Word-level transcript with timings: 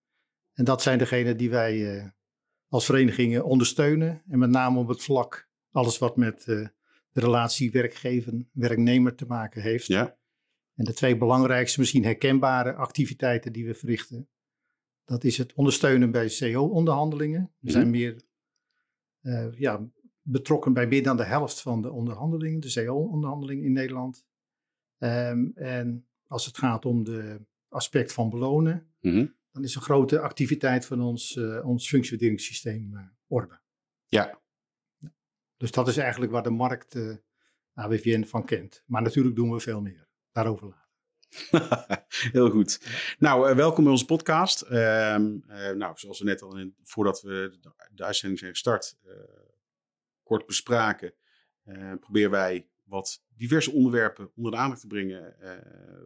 En 0.53 0.65
dat 0.65 0.83
zijn 0.83 0.99
degenen 0.99 1.37
die 1.37 1.51
wij 1.51 1.97
uh, 1.97 2.09
als 2.69 2.85
verenigingen 2.85 3.45
ondersteunen. 3.45 4.23
En 4.29 4.39
met 4.39 4.51
name 4.51 4.79
op 4.79 4.89
het 4.89 5.03
vlak 5.03 5.49
alles 5.71 5.99
wat 5.99 6.17
met 6.17 6.47
uh, 6.47 6.67
de 7.13 7.21
relatie 7.21 7.71
werkgever-werknemer 7.71 9.15
te 9.15 9.27
maken 9.27 9.63
heeft. 9.63 9.87
Ja. 9.87 10.17
En 10.75 10.85
de 10.85 10.95
twee 10.95 11.17
belangrijkste, 11.17 11.81
misschien 11.81 12.05
herkenbare 12.05 12.75
activiteiten 12.75 13.53
die 13.53 13.67
we 13.67 13.75
verrichten. 13.75 14.29
Dat 15.05 15.25
is 15.25 15.39
het 15.39 15.55
ondersteunen 15.55 16.11
bij 16.11 16.29
CO-onderhandelingen. 16.39 17.41
We 17.41 17.47
mm-hmm. 17.61 17.81
zijn 17.81 17.91
meer 17.91 18.23
uh, 19.23 19.59
ja, 19.59 19.91
betrokken 20.23 20.73
bij 20.73 20.87
meer 20.87 21.03
dan 21.03 21.17
de 21.17 21.25
helft 21.25 21.61
van 21.61 21.83
de 21.83 21.91
onderhandelingen, 21.91 22.61
de 22.61 22.73
CO-onderhandelingen 22.73 23.65
in 23.65 23.73
Nederland. 23.73 24.25
Um, 24.99 25.53
en 25.55 26.09
als 26.27 26.47
het 26.47 26.59
gaat 26.59 26.85
om 26.85 27.05
de 27.05 27.41
aspect 27.69 28.13
van 28.13 28.31
belonen, 28.31 28.93
mm-hmm. 29.01 29.35
dan 29.51 29.63
is 29.63 29.75
een 29.75 29.83
grote 29.83 30.21
activiteit 30.21 30.87
van 30.87 31.01
ons, 31.01 31.37
uh, 31.37 31.67
ons 31.67 31.89
functioneringssysteem 31.89 32.95
uh, 32.95 33.01
Orbe. 33.27 33.61
Ja. 34.07 34.41
Dus 35.57 35.71
dat 35.71 35.89
is 35.89 35.97
eigenlijk 35.97 36.33
waar 36.33 36.43
de 36.43 36.51
markt 36.51 36.95
uh, 36.95 37.17
AWVN 37.75 38.25
van 38.25 38.45
kent. 38.45 38.83
Maar 38.87 39.03
natuurlijk 39.03 39.37
doen 39.37 39.51
we 39.51 39.61
veel 39.61 39.81
meer. 39.81 40.09
Daarover 40.33 40.67
later. 40.67 40.89
Heel 42.33 42.51
goed. 42.51 42.81
Nou, 43.19 43.51
uh, 43.51 43.57
welkom 43.57 43.83
bij 43.83 43.93
onze 43.93 44.05
podcast. 44.05 44.63
Uh, 44.63 44.71
nou, 45.75 45.93
zoals 45.95 46.19
we 46.19 46.25
net 46.25 46.43
al 46.43 46.59
in, 46.59 46.75
voordat 46.83 47.23
we 47.23 47.59
de, 47.61 47.73
de 47.95 48.05
uitzending 48.05 48.39
zijn 48.39 48.51
gestart, 48.51 48.99
kort 50.31 50.47
bespraken, 50.47 51.15
proberen 52.01 52.31
wij 52.31 52.69
wat 52.85 53.25
diverse 53.29 53.71
onderwerpen 53.71 54.33
onder 54.35 54.53
de 54.53 54.59
aandacht 54.59 54.81
te 54.81 54.87
brengen 54.87 55.37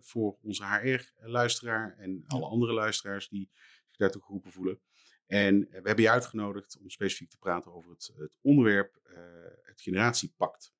voor 0.01 0.39
onze 0.43 0.65
HR-luisteraar 0.67 1.97
en 1.99 2.25
alle 2.27 2.47
andere 2.47 2.73
luisteraars 2.73 3.29
die 3.29 3.51
zich 3.89 3.97
daartoe 3.97 4.23
geroepen 4.23 4.53
voelen. 4.53 4.81
En 5.27 5.61
we 5.61 5.81
hebben 5.83 6.05
je 6.05 6.11
uitgenodigd 6.11 6.79
om 6.79 6.91
specifiek 6.91 7.31
te 7.31 7.39
praten 7.39 7.73
over 7.73 7.91
het, 7.91 8.13
het 8.17 8.39
onderwerp, 8.41 9.01
het 9.63 9.81
generatiepact. 9.81 10.75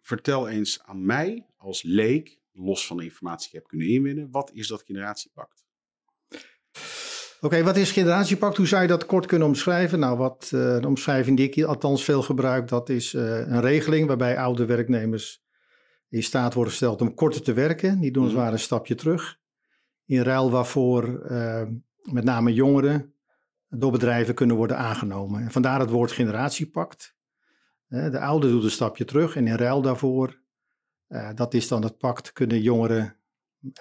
Vertel 0.00 0.48
eens 0.48 0.82
aan 0.82 1.06
mij 1.06 1.46
als 1.56 1.82
leek, 1.82 2.40
los 2.52 2.86
van 2.86 2.96
de 2.96 3.04
informatie 3.04 3.50
die 3.50 3.60
ik 3.60 3.60
heb 3.60 3.68
kunnen 3.68 3.88
inwinnen, 3.88 4.30
wat 4.30 4.52
is 4.52 4.68
dat 4.68 4.82
generatiepact? 4.82 5.63
Oké, 7.44 7.54
okay, 7.54 7.66
wat 7.66 7.76
is 7.76 7.92
generatiepact? 7.92 8.56
Hoe 8.56 8.66
zou 8.66 8.82
je 8.82 8.88
dat 8.88 9.06
kort 9.06 9.26
kunnen 9.26 9.48
omschrijven? 9.48 9.98
Nou, 9.98 10.16
wat 10.16 10.50
uh, 10.54 10.80
de 10.80 10.86
omschrijving 10.86 11.36
die 11.36 11.50
ik 11.50 11.64
althans 11.64 12.04
veel 12.04 12.22
gebruik, 12.22 12.68
dat 12.68 12.88
is 12.88 13.14
uh, 13.14 13.22
een 13.38 13.60
regeling 13.60 14.06
waarbij 14.06 14.38
oude 14.38 14.64
werknemers 14.64 15.44
in 16.08 16.22
staat 16.22 16.54
worden 16.54 16.72
gesteld 16.72 17.00
om 17.00 17.14
korter 17.14 17.42
te 17.42 17.52
werken. 17.52 18.00
Die 18.00 18.10
doen 18.10 18.22
als 18.22 18.32
het 18.32 18.40
ware 18.40 18.52
een 18.52 18.58
stapje 18.58 18.94
terug. 18.94 19.38
In 20.06 20.22
ruil 20.22 20.50
waarvoor 20.50 21.26
uh, 21.30 21.62
met 22.02 22.24
name 22.24 22.52
jongeren 22.52 23.14
door 23.68 23.92
bedrijven 23.92 24.34
kunnen 24.34 24.56
worden 24.56 24.78
aangenomen. 24.78 25.42
En 25.42 25.50
vandaar 25.50 25.80
het 25.80 25.90
woord 25.90 26.12
generatiepact. 26.12 27.16
De 27.88 28.20
oude 28.20 28.48
doet 28.48 28.64
een 28.64 28.70
stapje 28.70 29.04
terug 29.04 29.36
en 29.36 29.46
in 29.46 29.56
ruil 29.56 29.82
daarvoor, 29.82 30.40
dat 31.34 31.54
is 31.54 31.68
dan 31.68 31.82
het 31.82 31.98
pact, 31.98 32.32
kunnen 32.32 32.60
jongeren, 32.60 33.04
en 33.04 33.23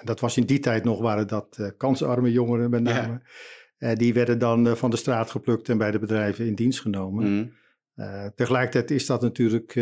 dat 0.04 0.20
was 0.20 0.38
in 0.38 0.46
die 0.46 0.60
tijd 0.60 0.84
nog, 0.84 1.00
waren 1.00 1.28
dat 1.28 1.58
uh, 1.60 1.68
kansarme 1.78 2.32
jongeren 2.32 2.70
met 2.70 2.84
name, 2.84 3.22
ja. 3.78 3.90
uh, 3.90 3.98
die 3.98 4.14
werden 4.14 4.40
dan 4.40 4.78
van 4.78 4.90
de 4.90 4.98
straat 4.98 5.32
geplukt 5.32 5.70
en 5.70 5.78
bij 5.78 5.92
de 5.92 6.00
bedrijven 6.00 6.46
in 6.46 6.56
dienst 6.56 6.82
genomen. 6.82 7.32
Mm. 7.32 7.52
tegelijkertijd 8.36 8.92
is 8.92 9.06
dat 9.06 9.22
natuurlijk 9.22 9.74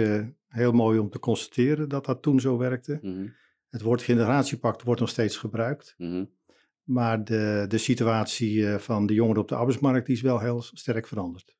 heel 0.47 0.71
mooi 0.71 0.99
om 0.99 1.09
te 1.09 1.19
constateren 1.19 1.89
dat 1.89 2.05
dat 2.05 2.21
toen 2.21 2.39
zo 2.39 2.57
werkte. 2.57 2.99
Mm. 3.01 3.33
Het 3.69 3.81
woord 3.81 4.01
generatiepact 4.01 4.83
wordt 4.83 4.99
nog 4.99 5.09
steeds 5.09 5.37
gebruikt. 5.37 5.93
Mm. 5.97 6.29
Maar 6.83 7.23
de, 7.23 7.65
de 7.67 7.77
situatie 7.77 8.67
van 8.67 9.05
de 9.05 9.13
jongeren 9.13 9.41
op 9.41 9.47
de 9.47 9.55
arbeidsmarkt 9.55 10.05
die 10.05 10.15
is 10.15 10.21
wel 10.21 10.39
heel 10.39 10.61
sterk 10.61 11.07
veranderd. 11.07 11.55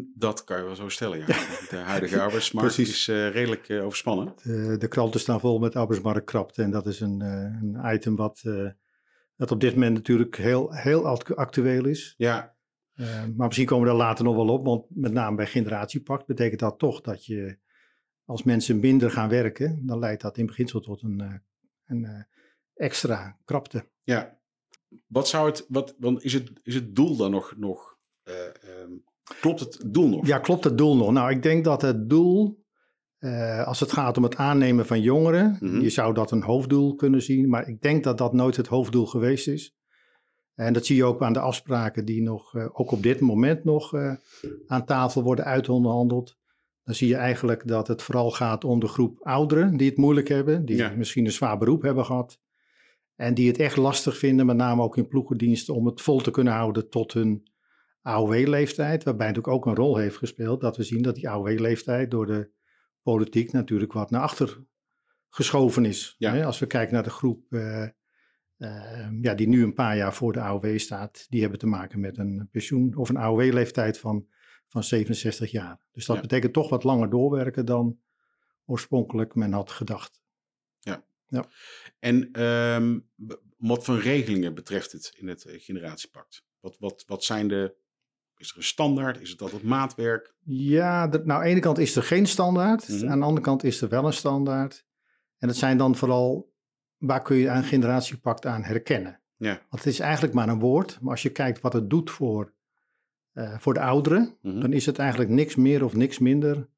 Dat 0.00 0.44
kan 0.44 0.58
je 0.58 0.64
wel 0.64 0.74
zo 0.74 0.88
stellen, 0.88 1.18
ja. 1.18 1.26
De 1.68 1.76
huidige 1.76 2.20
arbeidsmarkt 2.26 2.78
is 2.78 3.08
uh, 3.08 3.30
redelijk 3.30 3.68
uh, 3.68 3.84
overspannen. 3.84 4.34
De, 4.42 4.76
de, 4.78 4.88
kranten 4.88 5.20
staan 5.20 5.40
vol 5.40 5.58
met 5.58 5.76
arbeidsmarktkrapte 5.76 6.62
en 6.62 6.70
dat 6.70 6.86
is 6.86 7.00
een, 7.00 7.20
uh, 7.20 7.28
een 7.62 7.94
item 7.94 8.16
wat 8.16 8.42
dat 9.36 9.50
op 9.50 9.60
dit 9.60 9.74
moment 9.74 9.94
natuurlijk 9.94 10.36
heel, 10.36 10.74
heel 10.74 11.06
actueel 11.34 11.84
is. 11.84 12.14
Ja. 12.16 12.56
maar 13.36 13.46
misschien 13.46 13.66
komen 13.66 13.84
we 13.84 13.90
daar 13.90 14.06
later 14.06 14.24
nog 14.24 14.36
wel 14.36 14.48
op, 14.48 14.64
want 14.64 14.84
met 14.88 15.12
name 15.12 15.36
bij 15.36 15.46
generatiepact 15.46 16.26
betekent 16.26 16.60
dat 16.60 16.78
toch 16.78 17.00
dat 17.00 17.26
je 17.26 17.58
als 18.24 18.42
mensen 18.42 18.80
minder 18.80 19.10
gaan 19.10 19.28
werken, 19.28 19.86
dan 19.86 19.98
leidt 19.98 20.22
dat 20.22 20.38
in 20.38 20.46
beginsel 20.46 20.80
tot 20.80 21.02
een, 21.02 21.42
een 21.86 22.26
extra 22.74 23.38
krapte. 23.44 23.88
Ja. 24.02 24.40
Wat 25.06 25.28
zou 25.28 25.46
het, 25.46 25.66
wat, 25.68 25.94
want 25.98 26.24
is 26.24 26.32
het, 26.32 26.50
is 26.62 26.74
het 26.74 26.94
doel 26.94 27.16
dan 27.16 27.30
nog, 27.30 27.54
nog 27.56 27.92
Klopt 29.40 29.60
het 29.60 29.84
doel 29.86 30.08
nog? 30.08 30.26
Ja, 30.26 30.38
klopt 30.38 30.64
het 30.64 30.78
doel 30.78 30.96
nog? 30.96 31.10
Nou, 31.10 31.30
ik 31.30 31.42
denk 31.42 31.64
dat 31.64 31.82
het 31.82 32.08
doel, 32.08 32.64
uh, 33.18 33.66
als 33.66 33.80
het 33.80 33.92
gaat 33.92 34.16
om 34.16 34.22
het 34.22 34.36
aannemen 34.36 34.86
van 34.86 35.00
jongeren, 35.00 35.56
mm 35.60 35.68
-hmm. 35.68 35.80
je 35.80 35.90
zou 35.90 36.14
dat 36.14 36.30
een 36.30 36.42
hoofddoel 36.42 36.94
kunnen 36.94 37.22
zien, 37.22 37.48
maar 37.48 37.68
ik 37.68 37.80
denk 37.80 38.04
dat 38.04 38.18
dat 38.18 38.32
nooit 38.32 38.56
het 38.56 38.66
hoofddoel 38.66 39.06
geweest 39.06 39.48
is. 39.48 39.76
En 40.54 40.72
dat 40.72 40.86
zie 40.86 40.96
je 40.96 41.04
ook 41.04 41.22
aan 41.22 41.32
de 41.32 41.40
afspraken 41.40 42.04
die 42.04 42.22
nog, 42.22 42.54
uh, 42.54 42.68
ook 42.72 42.90
op 42.90 43.02
dit 43.02 43.20
moment 43.20 43.64
nog 43.64 43.94
uh, 43.94 44.14
aan 44.66 44.84
tafel 44.84 45.22
worden 45.22 45.44
uitonderhandeld. 45.44 46.36
Dan 46.84 46.94
zie 46.94 47.08
je 47.08 47.16
eigenlijk 47.16 47.66
dat 47.66 47.88
het 47.88 48.02
vooral 48.02 48.30
gaat 48.30 48.64
om 48.64 48.80
de 48.80 48.88
groep 48.88 49.18
ouderen 49.20 49.76
die 49.76 49.88
het 49.88 49.98
moeilijk 49.98 50.28
hebben, 50.28 50.64
die 50.64 50.76
ja. 50.76 50.94
misschien 50.96 51.24
een 51.24 51.32
zwaar 51.32 51.58
beroep 51.58 51.82
hebben 51.82 52.04
gehad. 52.04 52.40
En 53.14 53.34
die 53.34 53.48
het 53.48 53.58
echt 53.58 53.76
lastig 53.76 54.18
vinden, 54.18 54.46
met 54.46 54.56
name 54.56 54.82
ook 54.82 54.96
in 54.96 55.08
ploegendiensten, 55.08 55.74
om 55.74 55.86
het 55.86 56.00
vol 56.00 56.20
te 56.20 56.30
kunnen 56.30 56.52
houden 56.52 56.88
tot 56.88 57.12
hun 57.12 57.51
AOW-leeftijd, 58.02 59.04
waarbij 59.04 59.26
natuurlijk 59.26 59.54
ook 59.54 59.66
een 59.66 59.74
rol 59.74 59.96
heeft 59.96 60.16
gespeeld 60.16 60.60
dat 60.60 60.76
we 60.76 60.82
zien 60.82 61.02
dat 61.02 61.14
die 61.14 61.28
AOW-leeftijd 61.28 62.10
door 62.10 62.26
de 62.26 62.50
politiek 63.02 63.52
natuurlijk 63.52 63.92
wat 63.92 64.10
naar 64.10 64.20
achter 64.20 64.64
geschoven 65.28 65.84
is. 65.84 66.14
Ja. 66.18 66.44
Als 66.44 66.58
we 66.58 66.66
kijken 66.66 66.94
naar 66.94 67.02
de 67.02 67.10
groep 67.10 67.46
uh, 67.50 67.86
uh, 68.58 69.08
ja, 69.20 69.34
die 69.34 69.48
nu 69.48 69.62
een 69.62 69.74
paar 69.74 69.96
jaar 69.96 70.14
voor 70.14 70.32
de 70.32 70.40
AOW 70.40 70.78
staat, 70.78 71.26
die 71.28 71.40
hebben 71.40 71.58
te 71.58 71.66
maken 71.66 72.00
met 72.00 72.18
een 72.18 72.48
pensioen 72.50 72.96
of 72.96 73.08
een 73.08 73.16
AOW-leeftijd 73.16 73.98
van, 73.98 74.26
van 74.68 74.84
67 74.84 75.50
jaar. 75.50 75.80
Dus 75.92 76.06
dat 76.06 76.16
ja. 76.16 76.22
betekent 76.22 76.52
toch 76.52 76.68
wat 76.68 76.84
langer 76.84 77.10
doorwerken 77.10 77.66
dan 77.66 78.00
oorspronkelijk 78.66 79.34
men 79.34 79.52
had 79.52 79.70
gedacht. 79.70 80.22
Ja. 80.78 81.04
ja. 81.28 81.48
En 81.98 82.42
um, 82.42 83.08
wat 83.56 83.84
voor 83.84 83.98
regelingen 83.98 84.54
betreft 84.54 84.92
het 84.92 85.12
in 85.16 85.28
het 85.28 85.44
generatiepact? 85.48 86.44
Wat, 86.60 86.76
wat, 86.78 87.04
wat 87.06 87.24
zijn 87.24 87.48
de 87.48 87.80
is 88.42 88.50
er 88.50 88.56
een 88.56 88.62
standaard? 88.62 89.20
Is 89.20 89.30
het 89.30 89.42
altijd 89.42 89.62
maatwerk? 89.62 90.34
Ja, 90.44 91.08
de, 91.08 91.18
nou 91.18 91.30
aan 91.30 91.44
de 91.44 91.50
ene 91.50 91.60
kant 91.60 91.78
is 91.78 91.96
er 91.96 92.02
geen 92.02 92.26
standaard. 92.26 92.88
Mm 92.88 92.98
-hmm. 92.98 93.08
Aan 93.08 93.18
de 93.18 93.24
andere 93.24 93.46
kant 93.46 93.64
is 93.64 93.80
er 93.80 93.88
wel 93.88 94.06
een 94.06 94.12
standaard. 94.12 94.86
En 95.38 95.48
dat 95.48 95.56
zijn 95.56 95.76
dan 95.76 95.96
vooral, 95.96 96.52
waar 96.96 97.22
kun 97.22 97.36
je 97.36 97.50
aan 97.50 97.64
generatiepact 97.64 98.46
aan 98.46 98.62
herkennen? 98.62 99.20
Ja. 99.36 99.52
Want 99.70 99.84
het 99.84 99.92
is 99.92 100.00
eigenlijk 100.00 100.34
maar 100.34 100.48
een 100.48 100.58
woord. 100.58 100.98
Maar 101.00 101.10
als 101.10 101.22
je 101.22 101.30
kijkt 101.30 101.60
wat 101.60 101.72
het 101.72 101.90
doet 101.90 102.10
voor, 102.10 102.52
uh, 103.34 103.58
voor 103.58 103.74
de 103.74 103.80
ouderen, 103.80 104.36
mm 104.40 104.52
-hmm. 104.52 104.60
dan 104.60 104.72
is 104.72 104.86
het 104.86 104.98
eigenlijk 104.98 105.30
niks 105.30 105.56
meer 105.56 105.84
of 105.84 105.94
niks 105.94 106.18
minder 106.18 106.68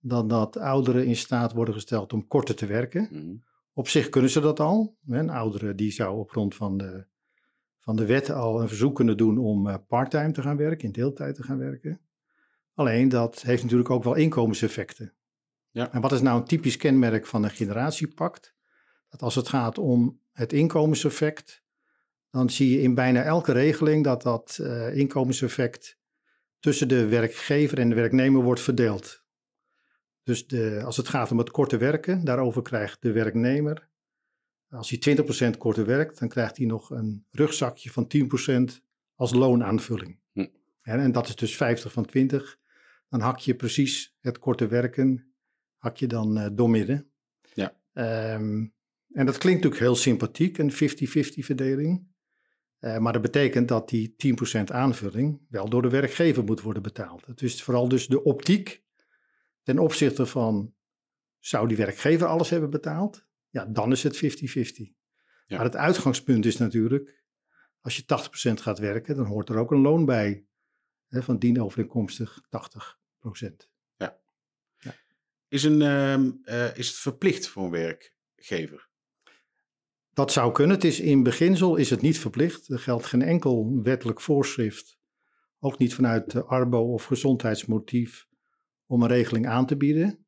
dan 0.00 0.28
dat 0.28 0.56
ouderen 0.56 1.06
in 1.06 1.16
staat 1.16 1.52
worden 1.52 1.74
gesteld 1.74 2.12
om 2.12 2.26
korter 2.26 2.54
te 2.54 2.66
werken. 2.66 3.08
Mm 3.10 3.20
-hmm. 3.20 3.44
Op 3.72 3.88
zich 3.88 4.08
kunnen 4.08 4.30
ze 4.30 4.40
dat 4.40 4.60
al. 4.60 4.96
Een 5.06 5.30
oudere 5.30 5.74
die 5.74 5.90
zou 5.90 6.18
op 6.18 6.30
grond 6.30 6.54
van 6.54 6.76
de, 6.76 7.06
van 7.88 7.96
de 7.96 8.06
wet 8.06 8.30
al 8.30 8.60
een 8.60 8.68
verzoek 8.68 8.94
kunnen 8.94 9.16
doen 9.16 9.38
om 9.38 9.66
uh, 9.66 9.74
parttime 9.86 10.32
te 10.32 10.42
gaan 10.42 10.56
werken, 10.56 10.86
in 10.86 10.92
deeltijd 10.92 11.34
te 11.34 11.42
gaan 11.42 11.58
werken. 11.58 12.00
Alleen 12.74 13.08
dat 13.08 13.42
heeft 13.42 13.62
natuurlijk 13.62 13.90
ook 13.90 14.04
wel 14.04 14.14
inkomenseffecten. 14.14 15.14
Ja. 15.70 15.92
En 15.92 16.00
wat 16.00 16.12
is 16.12 16.20
nou 16.20 16.40
een 16.40 16.46
typisch 16.46 16.76
kenmerk 16.76 17.26
van 17.26 17.44
een 17.44 17.50
generatiepact? 17.50 18.54
Dat 19.08 19.22
als 19.22 19.34
het 19.34 19.48
gaat 19.48 19.78
om 19.78 20.20
het 20.32 20.52
inkomenseffect, 20.52 21.62
dan 22.30 22.50
zie 22.50 22.70
je 22.70 22.80
in 22.80 22.94
bijna 22.94 23.22
elke 23.22 23.52
regeling 23.52 24.04
dat 24.04 24.22
dat 24.22 24.58
uh, 24.60 24.96
inkomenseffect 24.96 25.98
tussen 26.58 26.88
de 26.88 27.06
werkgever 27.06 27.78
en 27.78 27.88
de 27.88 27.94
werknemer 27.94 28.42
wordt 28.42 28.60
verdeeld. 28.60 29.24
Dus 30.22 30.46
de, 30.46 30.82
als 30.84 30.96
het 30.96 31.08
gaat 31.08 31.30
om 31.30 31.38
het 31.38 31.50
korte 31.50 31.76
werken, 31.76 32.24
daarover 32.24 32.62
krijgt 32.62 33.02
de 33.02 33.12
werknemer, 33.12 33.87
als 34.70 34.90
hij 34.90 35.16
20% 35.54 35.58
korter 35.58 35.86
werkt, 35.86 36.18
dan 36.18 36.28
krijgt 36.28 36.56
hij 36.56 36.66
nog 36.66 36.90
een 36.90 37.26
rugzakje 37.30 37.90
van 37.90 38.06
10% 38.72 38.82
als 39.14 39.32
loonaanvulling. 39.32 40.18
Hm. 40.32 40.46
En, 40.82 41.00
en, 41.00 41.12
dat 41.12 41.28
is 41.28 41.36
dus 41.36 41.56
50 41.56 41.92
van 41.92 42.04
20. 42.04 42.58
Dan 43.08 43.20
hak 43.20 43.38
je 43.38 43.54
precies 43.54 44.16
het 44.20 44.38
korte 44.38 44.66
werken, 44.66 45.34
hak 45.76 45.96
je 45.96 46.06
dan 46.06 46.38
uh, 46.38 46.46
doormidden. 46.52 47.10
Ja. 47.54 47.76
Um, 48.34 48.74
en 49.12 49.26
dat 49.26 49.38
klinkt 49.38 49.62
natuurlijk 49.62 49.90
heel 49.90 50.02
sympathiek, 50.02 50.58
een 50.58 50.72
50-50 50.72 50.74
verdeling. 51.44 52.06
Uh, 52.80 52.98
maar 52.98 53.12
dat 53.12 53.22
betekent 53.22 53.68
dat 53.68 53.88
die 53.88 54.14
10% 54.58 54.62
aanvulling 54.64 55.40
wel 55.48 55.68
door 55.68 55.82
de 55.82 55.88
werkgever 55.88 56.44
moet 56.44 56.60
worden 56.60 56.82
betaald. 56.82 57.26
Het 57.26 57.42
is 57.42 57.62
vooral 57.62 57.88
dus 57.88 58.06
de 58.06 58.22
optiek 58.22 58.82
ten 59.62 59.78
opzichte 59.78 60.26
van, 60.26 60.74
zou 61.38 61.68
die 61.68 61.76
werkgever 61.76 62.26
alles 62.26 62.50
hebben 62.50 62.70
betaald? 62.70 63.26
Ja, 63.50 63.64
dan 63.64 63.92
is 63.92 64.02
het 64.02 64.16
50-50. 64.16 64.20
Ja. 65.46 65.56
Maar 65.56 65.64
het 65.64 65.76
uitgangspunt 65.76 66.44
is 66.44 66.56
natuurlijk, 66.56 67.24
als 67.80 67.96
je 67.96 68.02
80% 68.02 68.62
gaat 68.62 68.78
werken, 68.78 69.16
dan 69.16 69.26
hoort 69.26 69.48
er 69.48 69.58
ook 69.58 69.70
een 69.70 69.80
loon 69.80 70.04
bij. 70.04 70.46
Hè, 71.08 71.22
van 71.22 71.38
dienovereenkomstig 71.38 72.40
80%. 72.40 72.48
Ja. 73.96 74.18
ja. 74.78 74.94
Is, 75.48 75.62
een, 75.62 75.80
uh, 75.80 76.76
is 76.76 76.88
het 76.88 76.96
verplicht 76.96 77.48
voor 77.48 77.64
een 77.64 77.70
werkgever? 77.70 78.88
Dat 80.12 80.32
zou 80.32 80.52
kunnen. 80.52 80.76
Het 80.76 80.84
is 80.84 81.00
in 81.00 81.22
beginsel 81.22 81.76
is 81.76 81.90
het 81.90 82.00
niet 82.00 82.18
verplicht. 82.18 82.68
Er 82.68 82.78
geldt 82.78 83.06
geen 83.06 83.22
enkel 83.22 83.80
wettelijk 83.82 84.20
voorschrift, 84.20 84.98
ook 85.58 85.78
niet 85.78 85.94
vanuit 85.94 86.30
de 86.30 86.44
arbo- 86.44 86.92
of 86.92 87.04
gezondheidsmotief, 87.04 88.26
om 88.86 89.02
een 89.02 89.08
regeling 89.08 89.46
aan 89.46 89.66
te 89.66 89.76
bieden. 89.76 90.26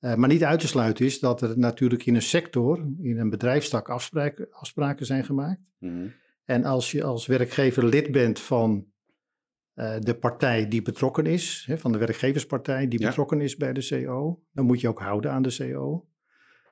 Uh, 0.00 0.14
maar 0.14 0.28
niet 0.28 0.44
uit 0.44 0.60
te 0.60 0.68
sluiten 0.68 1.04
is 1.04 1.18
dat 1.18 1.42
er 1.42 1.58
natuurlijk 1.58 2.06
in 2.06 2.14
een 2.14 2.22
sector, 2.22 2.78
in 2.98 3.18
een 3.18 3.30
bedrijfstak 3.30 3.88
afspraken, 3.88 4.46
afspraken 4.50 5.06
zijn 5.06 5.24
gemaakt. 5.24 5.60
Mhm. 5.78 6.08
En 6.44 6.64
als 6.64 6.90
je 6.90 7.04
als 7.04 7.26
werkgever 7.26 7.84
lid 7.84 8.12
bent 8.12 8.40
van 8.40 8.86
uh, 9.74 9.96
de 9.98 10.14
partij 10.14 10.68
die 10.68 10.82
betrokken 10.82 11.26
is, 11.26 11.64
hè, 11.66 11.78
van 11.78 11.92
de 11.92 11.98
werkgeverspartij 11.98 12.88
die 12.88 13.06
betrokken 13.06 13.40
is 13.40 13.56
bij 13.56 13.72
de 13.72 13.86
CO, 13.88 14.42
dan 14.52 14.64
moet 14.64 14.80
je 14.80 14.88
ook 14.88 15.00
houden 15.00 15.30
aan 15.30 15.42
de 15.42 15.56
CO. 15.58 16.08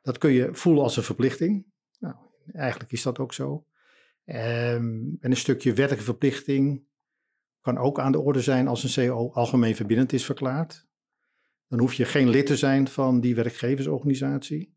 Dat 0.03 0.19
kun 0.19 0.31
je 0.31 0.49
voelen 0.53 0.83
als 0.83 0.97
een 0.97 1.03
verplichting. 1.03 1.67
Nou, 1.99 2.15
eigenlijk 2.53 2.93
is 2.93 3.03
dat 3.03 3.19
ook 3.19 3.35
zo. 3.35 3.67
Um, 4.25 5.17
en 5.21 5.31
een 5.31 5.37
stukje 5.37 5.73
wettelijke 5.73 6.05
verplichting 6.05 6.87
kan 7.61 7.79
ook 7.79 8.01
aan 8.01 8.13
de 8.13 8.21
orde 8.21 8.41
zijn 8.41 8.69
als 8.69 8.97
een 8.97 9.09
CO 9.09 9.31
algemeen 9.33 9.77
verbindend 9.77 10.13
is 10.13 10.25
verklaard. 10.25 10.88
Dan 11.69 11.79
hoef 11.79 11.95
je 11.95 12.05
geen 12.05 12.29
lid 12.29 12.47
te 12.47 12.57
zijn 12.57 12.89
van 12.89 13.21
die 13.21 13.35
werkgeversorganisatie. 13.35 14.77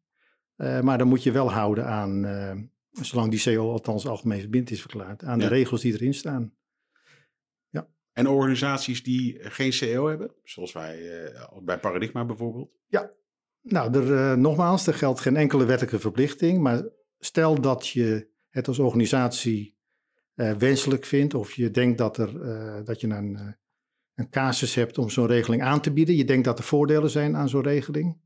Uh, 0.58 0.82
maar 0.82 0.98
dan 0.98 1.08
moet 1.08 1.24
je 1.24 1.32
wel 1.32 1.52
houden 1.52 1.86
aan, 1.86 2.26
uh, 2.26 2.54
zolang 2.92 3.32
die 3.32 3.56
CO 3.56 3.72
althans 3.72 4.08
algemeen 4.08 4.40
verbindend 4.40 4.72
is 4.72 4.82
verklaard, 4.82 5.24
aan 5.24 5.40
de 5.40 5.48
regels 5.48 5.82
die 5.82 5.94
erin 5.94 6.14
staan. 6.14 6.54
Ja. 7.70 7.88
En 8.14 8.28
organisaties 8.28 9.04
die 9.04 9.38
geen 9.40 9.72
CO 9.80 10.08
hebben, 10.08 10.32
zoals 10.44 10.72
wij 10.72 11.00
uh, 11.34 11.58
bij 11.62 11.80
Paradigma 11.80 12.26
bijvoorbeeld? 12.26 12.72
Ja, 12.88 13.12
nou, 13.62 13.98
er, 13.98 14.38
nogmaals, 14.38 14.88
er 14.88 14.94
geldt 14.94 15.20
geen 15.20 15.36
enkele 15.36 15.66
wettelijke 15.66 16.00
verplichting, 16.00 16.62
maar 16.62 16.84
stel 17.20 17.62
dat 17.62 17.88
je 17.88 18.30
het 18.50 18.68
als 18.68 18.80
organisatie 18.80 19.80
wenselijk 20.58 21.06
vindt 21.06 21.34
of 21.34 21.54
je 21.54 21.72
denkt 21.72 21.98
dat, 21.98 22.18
er, 22.18 22.86
dat 22.86 23.02
je 23.02 23.08
een, 23.08 23.56
een 24.22 24.30
casus 24.30 24.76
hebt 24.76 24.98
om 24.98 25.10
zo'n 25.10 25.28
regeling 25.28 25.64
aan 25.64 25.82
te 25.82 25.94
bieden. 25.94 26.16
Je 26.16 26.26
denkt 26.26 26.46
dat 26.46 26.58
er 26.58 26.64
voordelen 26.64 27.10
zijn 27.10 27.36
aan 27.36 27.50
zo'n 27.50 27.62
regeling. 27.62 28.18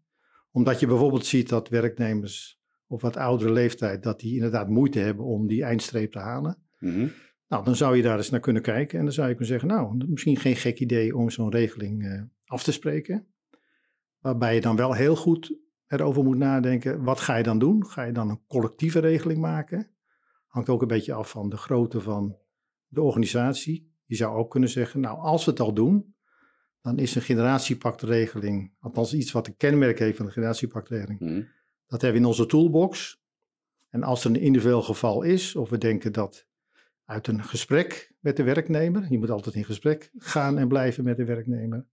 Omdat 0.52 0.80
je 0.80 0.88
bijvoorbeeld 0.88 1.26
ziet 1.26 1.50
dat 1.50 1.70
werknemers 1.70 2.62
op 2.88 3.02
wat 3.02 3.18
oudere 3.18 3.52
leeftijd, 3.52 4.04
dat 4.04 4.20
die 4.20 4.34
inderdaad 4.34 4.70
moeite 4.70 5.00
hebben 5.00 5.26
om 5.26 5.48
die 5.48 5.64
eindstreep 5.64 6.12
te 6.12 6.20
halen. 6.20 6.58
Mm-hmm. 6.80 7.12
Nou, 7.48 7.64
dan 7.64 7.76
zou 7.76 7.96
je 7.96 8.02
daar 8.02 8.18
eens 8.18 8.30
naar 8.30 8.40
kunnen 8.40 8.62
kijken 8.62 9.00
en 9.00 9.06
dan 9.06 9.14
zou 9.14 9.28
je 9.28 9.36
kunnen 9.36 9.60
zeggen, 9.60 9.70
nou, 9.70 10.06
misschien 10.08 10.38
geen 10.38 10.56
gek 10.56 10.80
idee 10.80 11.16
om 11.16 11.30
zo'n 11.30 11.52
regeling 11.52 12.28
af 12.46 12.64
te 12.64 12.72
spreken. 12.72 13.28
Waarbij 14.20 14.56
je 14.56 14.62
dan 14.62 14.76
wel 14.76 14.94
heel 14.94 15.16
goed 15.16 15.58
erover 15.88 16.24
moet 16.24 16.38
nadenken, 16.38 17.04
wat 17.04 17.20
ga 17.20 17.36
je 17.36 17.44
dan 17.44 17.60
doen? 17.60 17.86
Ga 17.86 18.04
je 18.04 18.12
dan 18.12 18.30
een 18.30 18.42
collectieve 18.48 19.00
regeling 19.00 19.40
maken? 19.40 19.90
Hangt 20.48 20.70
ook 20.70 20.82
een 20.82 20.88
beetje 20.88 21.14
af 21.14 21.30
van 21.30 21.50
de 21.50 21.58
grootte 21.58 22.02
van 22.02 22.38
de 22.88 23.02
organisatie. 23.02 23.95
Je 24.06 24.16
zou 24.16 24.38
ook 24.38 24.52
kunnen 24.52 24.70
zeggen, 24.70 25.00
nou 25.00 25.18
als 25.18 25.46
we 25.46 25.52
het 25.52 25.60
al 25.60 25.74
doen, 25.74 26.16
dan 26.82 26.98
is 26.98 27.16
een 27.16 27.22
generatiepactregeling, 27.22 28.74
althans 28.80 29.14
iets 29.14 29.32
wat 29.32 29.48
een 29.48 29.58
kenmerk 29.58 30.00
heeft 30.00 30.18
van 30.18 30.26
de 30.26 30.32
generatiepactregeling, 30.32 31.20
mm. 31.20 31.48
dat 31.88 32.02
hebben 32.02 32.22
we 32.22 32.26
in 32.28 32.34
onze 32.34 32.46
toolbox. 32.46 33.24
En 33.90 34.04
als 34.04 34.24
er 34.24 34.30
een 34.30 34.42
individueel 34.42 34.82
geval 34.82 35.22
is, 35.22 35.56
of 35.56 35.70
we 35.70 35.78
denken 35.78 36.14
dat 36.14 36.48
uit 37.06 37.28
een 37.28 37.44
gesprek 37.44 38.14
met 38.20 38.38
de 38.38 38.44
werknemer, 38.44 39.06
je 39.10 39.18
moet 39.18 39.30
altijd 39.30 39.56
in 39.56 39.66
gesprek 39.66 40.12
gaan 40.18 40.58
en 40.58 40.68
blijven 40.68 41.04
met 41.04 41.18
de 41.18 41.26
werknemer, 41.26 41.86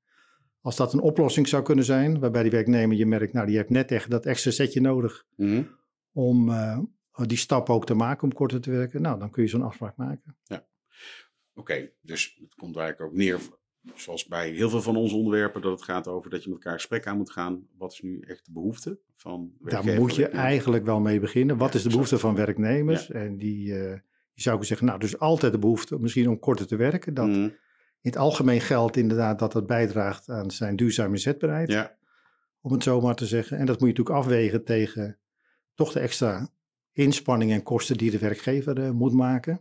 als 0.60 0.76
dat 0.76 0.92
een 0.92 1.00
oplossing 1.00 1.48
zou 1.48 1.62
kunnen 1.62 1.84
zijn, 1.84 2.18
waarbij 2.18 2.42
die 2.42 2.50
werknemer 2.50 2.96
je 2.96 3.06
merkt, 3.06 3.32
nou 3.32 3.46
die 3.46 3.56
heeft 3.56 3.70
net 3.70 3.90
echt 3.90 4.10
dat 4.10 4.26
extra 4.26 4.50
setje 4.50 4.80
nodig 4.80 5.24
mhm. 5.36 5.62
om 6.12 6.48
uh, 6.48 6.78
die 7.26 7.36
stap 7.36 7.70
ook 7.70 7.86
te 7.86 7.94
maken 7.94 8.22
om 8.22 8.32
korter 8.32 8.60
te 8.60 8.70
werken, 8.70 9.02
nou 9.02 9.18
dan 9.18 9.30
kun 9.30 9.42
je 9.42 9.48
zo'n 9.48 9.62
afspraak 9.62 9.96
maken. 9.96 10.36
Ja, 10.42 10.66
oké, 11.54 11.90
dus 12.00 12.38
het 12.40 12.54
komt 12.54 12.76
eigenlijk 12.76 13.10
ook 13.10 13.18
neer, 13.18 13.40
zoals 13.94 14.26
bij 14.26 14.50
heel 14.50 14.70
veel 14.70 14.82
van 14.82 14.96
onze 14.96 15.14
onderwerpen, 15.14 15.62
dat 15.62 15.72
het 15.72 15.82
gaat 15.82 16.08
over 16.08 16.30
dat 16.30 16.42
je 16.42 16.48
met 16.48 16.58
elkaar 16.58 16.78
gesprek 16.78 17.06
aan 17.06 17.16
moet 17.16 17.30
gaan. 17.30 17.66
Wat 17.78 17.92
is 17.92 18.00
nu 18.00 18.20
echt 18.20 18.44
de 18.44 18.52
behoefte 18.52 18.98
van 19.14 19.52
Daar 19.60 19.84
moet 19.84 20.14
je 20.14 20.28
eigenlijk 20.28 20.84
wel 20.84 21.00
mee 21.00 21.20
beginnen. 21.20 21.56
Wat 21.56 21.74
is 21.74 21.82
de 21.82 21.88
behoefte 21.88 22.18
van 22.18 22.34
werknemers? 22.34 23.10
En 23.10 23.36
die, 23.36 23.66
uh, 23.66 23.90
die 24.34 24.42
zou 24.42 24.58
ik 24.58 24.64
zeggen, 24.64 24.86
nou 24.86 24.98
dus 24.98 25.18
altijd 25.18 25.52
de 25.52 25.58
behoefte 25.58 25.98
misschien 25.98 26.28
om 26.28 26.38
korter 26.38 26.66
te 26.66 26.76
werken. 26.76 27.14
Dat, 27.14 27.26
mhm. 27.26 27.48
In 28.02 28.10
het 28.10 28.16
algemeen 28.16 28.60
geldt 28.60 28.96
inderdaad 28.96 29.38
dat 29.38 29.52
het 29.52 29.66
bijdraagt 29.66 30.28
aan 30.28 30.50
zijn 30.50 30.76
duurzame 30.76 31.16
zetbaarheid. 31.16 31.70
Ja. 31.70 31.96
Om 32.60 32.72
het 32.72 32.82
zo 32.82 33.00
maar 33.00 33.14
te 33.14 33.26
zeggen. 33.26 33.58
En 33.58 33.66
dat 33.66 33.80
moet 33.80 33.88
je 33.88 33.94
natuurlijk 33.96 34.24
afwegen 34.24 34.64
tegen 34.64 35.18
toch 35.74 35.92
de 35.92 36.00
extra 36.00 36.50
inspanningen 36.92 37.56
en 37.56 37.62
kosten 37.62 37.96
die 37.96 38.10
de 38.10 38.18
werkgever 38.18 38.78
uh, 38.78 38.90
moet 38.90 39.12
maken. 39.12 39.60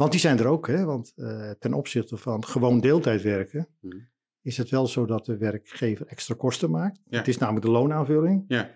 Want 0.00 0.12
die 0.12 0.20
zijn 0.20 0.38
er 0.38 0.46
ook, 0.46 0.66
hè? 0.66 0.84
want 0.84 1.12
uh, 1.16 1.50
ten 1.50 1.74
opzichte 1.74 2.16
van 2.16 2.44
gewoon 2.44 2.80
deeltijd 2.80 3.22
werken, 3.22 3.68
mhm. 3.80 3.96
is 4.42 4.56
het 4.56 4.70
wel 4.70 4.86
zo 4.86 5.06
dat 5.06 5.24
de 5.24 5.36
werkgever 5.36 6.06
extra 6.06 6.34
kosten 6.34 6.70
maakt. 6.70 7.00
Ja. 7.04 7.18
Het 7.18 7.28
is 7.28 7.38
namelijk 7.38 7.64
de 7.64 7.70
loonaanvulling. 7.72 8.44
Ja. 8.48 8.70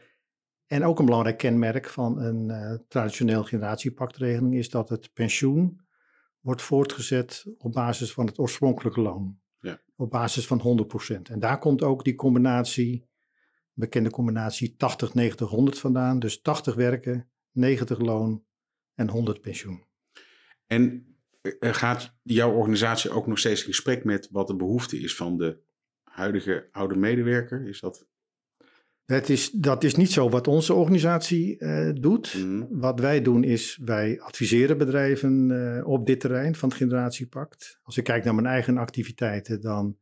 En 0.67 0.85
ook 0.85 0.99
een 0.99 1.05
belangrijk 1.05 1.39
kenmerk 1.39 1.89
van 1.89 2.19
een 2.19 2.49
uh, 2.49 2.79
traditioneel 2.89 3.45
generatiepactregeling 3.45 4.55
is 4.55 4.71
dat 4.71 4.89
het 4.89 5.13
pensioen 5.13 5.81
wordt 6.41 6.63
voortgezet 6.63 7.45
op 7.59 7.73
basis 7.73 8.13
van 8.13 8.27
het 8.27 8.39
oorspronkelijke 8.39 9.01
loon. 9.01 9.39
Ja. 9.59 9.81
Op 9.97 10.11
basis 10.11 10.47
van 10.47 10.87
100%. 11.19 11.21
En 11.23 11.39
daar 11.39 11.59
komt 11.59 11.83
ook 11.83 12.05
die 12.05 12.15
combinatie, 12.15 13.09
bekende 13.73 14.11
combinatie 14.11 14.77
80, 14.77 15.15
90, 15.15 15.49
100 15.49 15.79
vandaan. 15.79 16.19
Dus 16.19 16.41
80 16.41 16.75
werken, 16.75 17.31
90 17.51 17.99
loon 17.99 18.45
en 18.95 19.09
100 19.09 19.41
pensioen. 19.41 19.85
En 20.67 20.83
eh, 20.83 21.14
gaat 21.61 22.15
jouw 22.23 22.53
organisatie 22.53 23.11
ook 23.11 23.27
nog 23.27 23.39
steeds 23.39 23.61
in 23.61 23.67
gesprek 23.67 24.05
met 24.05 24.29
wat 24.31 24.47
de 24.47 24.57
behoefte 24.57 25.01
is 25.01 25.17
van 25.17 25.37
de 25.37 25.59
huidige 26.03 26.69
oude 26.73 26.97
medewerker? 26.97 27.69
Is 27.69 27.81
dat 27.81 28.07
het 29.05 29.29
is, 29.29 29.51
dat 29.51 29.85
is 29.85 29.95
niet 29.95 30.13
zo 30.13 30.29
wat 30.29 30.49
onze 30.49 30.75
organisatie 30.75 31.57
uh, 31.59 31.91
doet. 31.95 32.35
Mhm. 32.35 32.65
Wat 32.71 33.01
wij 33.01 33.23
doen 33.23 33.45
is, 33.45 33.79
wij 33.85 34.21
adviseren 34.21 34.79
bedrijven 34.79 35.51
uh, 35.51 35.87
op 35.87 36.07
dit 36.07 36.21
terrein 36.21 36.55
van 36.55 36.69
het 36.69 36.79
generatiepact. 36.79 37.81
Als 37.83 37.97
ik 37.97 38.05
kijk 38.05 38.25
naar 38.25 38.35
mijn 38.35 38.47
eigen 38.47 38.79
activiteiten, 38.79 39.61
dan 39.61 39.97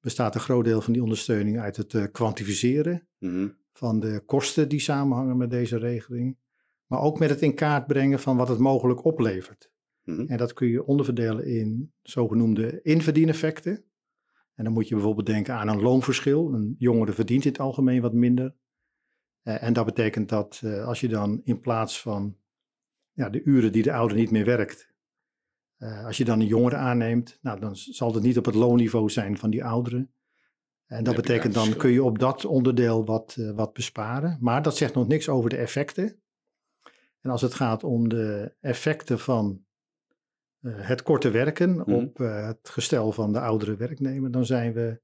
bestaat 0.00 0.34
een 0.34 0.40
groot 0.40 0.64
deel 0.64 0.80
van 0.80 0.92
die 0.92 1.02
ondersteuning 1.02 1.60
uit 1.60 1.76
het 1.76 1.92
uh, 1.92 2.04
kwantificeren 2.12 3.08
mhm. 3.18 3.48
van 3.72 4.00
de 4.00 4.22
kosten 4.26 4.68
die 4.68 4.80
samenhangen 4.80 5.36
met 5.36 5.50
deze 5.50 5.78
regeling. 5.78 6.36
Maar 6.86 7.00
ook 7.00 7.18
met 7.18 7.30
het 7.30 7.42
in 7.42 7.54
kaart 7.54 7.86
brengen 7.86 8.20
van 8.20 8.36
wat 8.36 8.48
het 8.48 8.58
mogelijk 8.58 9.04
oplevert. 9.04 9.70
Mhm. 10.04 10.26
En 10.26 10.36
dat 10.36 10.52
kun 10.52 10.68
je 10.68 10.84
onderverdelen 10.84 11.46
in 11.46 11.92
zogenoemde 12.02 12.82
inverdieneffecten. 12.82 13.84
En 14.54 14.64
dan 14.64 14.72
moet 14.72 14.88
je 14.88 14.94
bijvoorbeeld 14.94 15.26
denken 15.26 15.54
aan 15.54 15.68
een 15.68 15.82
loonverschil. 15.82 16.54
Een 16.54 16.74
jongere 16.78 17.12
verdient 17.12 17.44
in 17.44 17.50
het 17.50 17.60
algemeen 17.60 18.00
wat 18.00 18.12
minder. 18.12 18.54
en 19.42 19.72
dat 19.72 19.84
betekent 19.84 20.28
dat 20.28 20.62
als 20.84 21.00
je 21.00 21.08
dan 21.08 21.40
in 21.44 21.60
plaats 21.60 22.00
van 22.00 22.36
ja, 23.12 23.28
de 23.28 23.42
uren 23.42 23.72
die 23.72 23.82
de 23.82 23.92
ouder 23.92 24.16
niet 24.16 24.30
meer 24.30 24.44
werkt, 24.44 24.92
als 25.78 26.16
je 26.16 26.24
dan 26.24 26.40
een 26.40 26.46
jongere 26.46 26.76
aanneemt, 26.76 27.38
nou, 27.42 27.60
dan 27.60 27.76
zal 27.76 28.14
het 28.14 28.22
niet 28.22 28.38
op 28.38 28.44
het 28.44 28.54
loonniveau 28.54 29.10
zijn 29.10 29.38
van 29.38 29.50
die 29.50 29.64
ouderen. 29.64 30.14
En 30.86 31.04
dat 31.04 31.16
betekent 31.16 31.54
dan 31.54 31.76
kun 31.76 31.90
je 31.90 32.04
op 32.04 32.18
dat 32.18 32.44
onderdeel 32.44 33.04
wat, 33.04 33.36
wat 33.54 33.72
besparen. 33.72 34.38
Maar 34.40 34.62
dat 34.62 34.76
zegt 34.76 34.94
nog 34.94 35.08
niks 35.08 35.28
over 35.28 35.50
de 35.50 35.56
effecten. 35.56 36.22
En 37.20 37.30
als 37.30 37.42
het 37.42 37.54
gaat 37.54 37.84
om 37.84 38.08
de 38.08 38.54
effecten 38.60 39.18
van 39.18 39.46
eh, 39.50 39.72
het 40.70 41.02
korte 41.02 41.30
werken 41.30 41.70
mhm. 41.70 41.92
op 41.92 42.20
eh, 42.20 42.46
het 42.46 42.68
gestel 42.68 43.12
van 43.12 43.32
de 43.32 43.40
oudere 43.40 43.76
werknemer, 43.76 44.30
dan 44.30 44.46
zijn 44.46 44.72
we. 44.72 45.02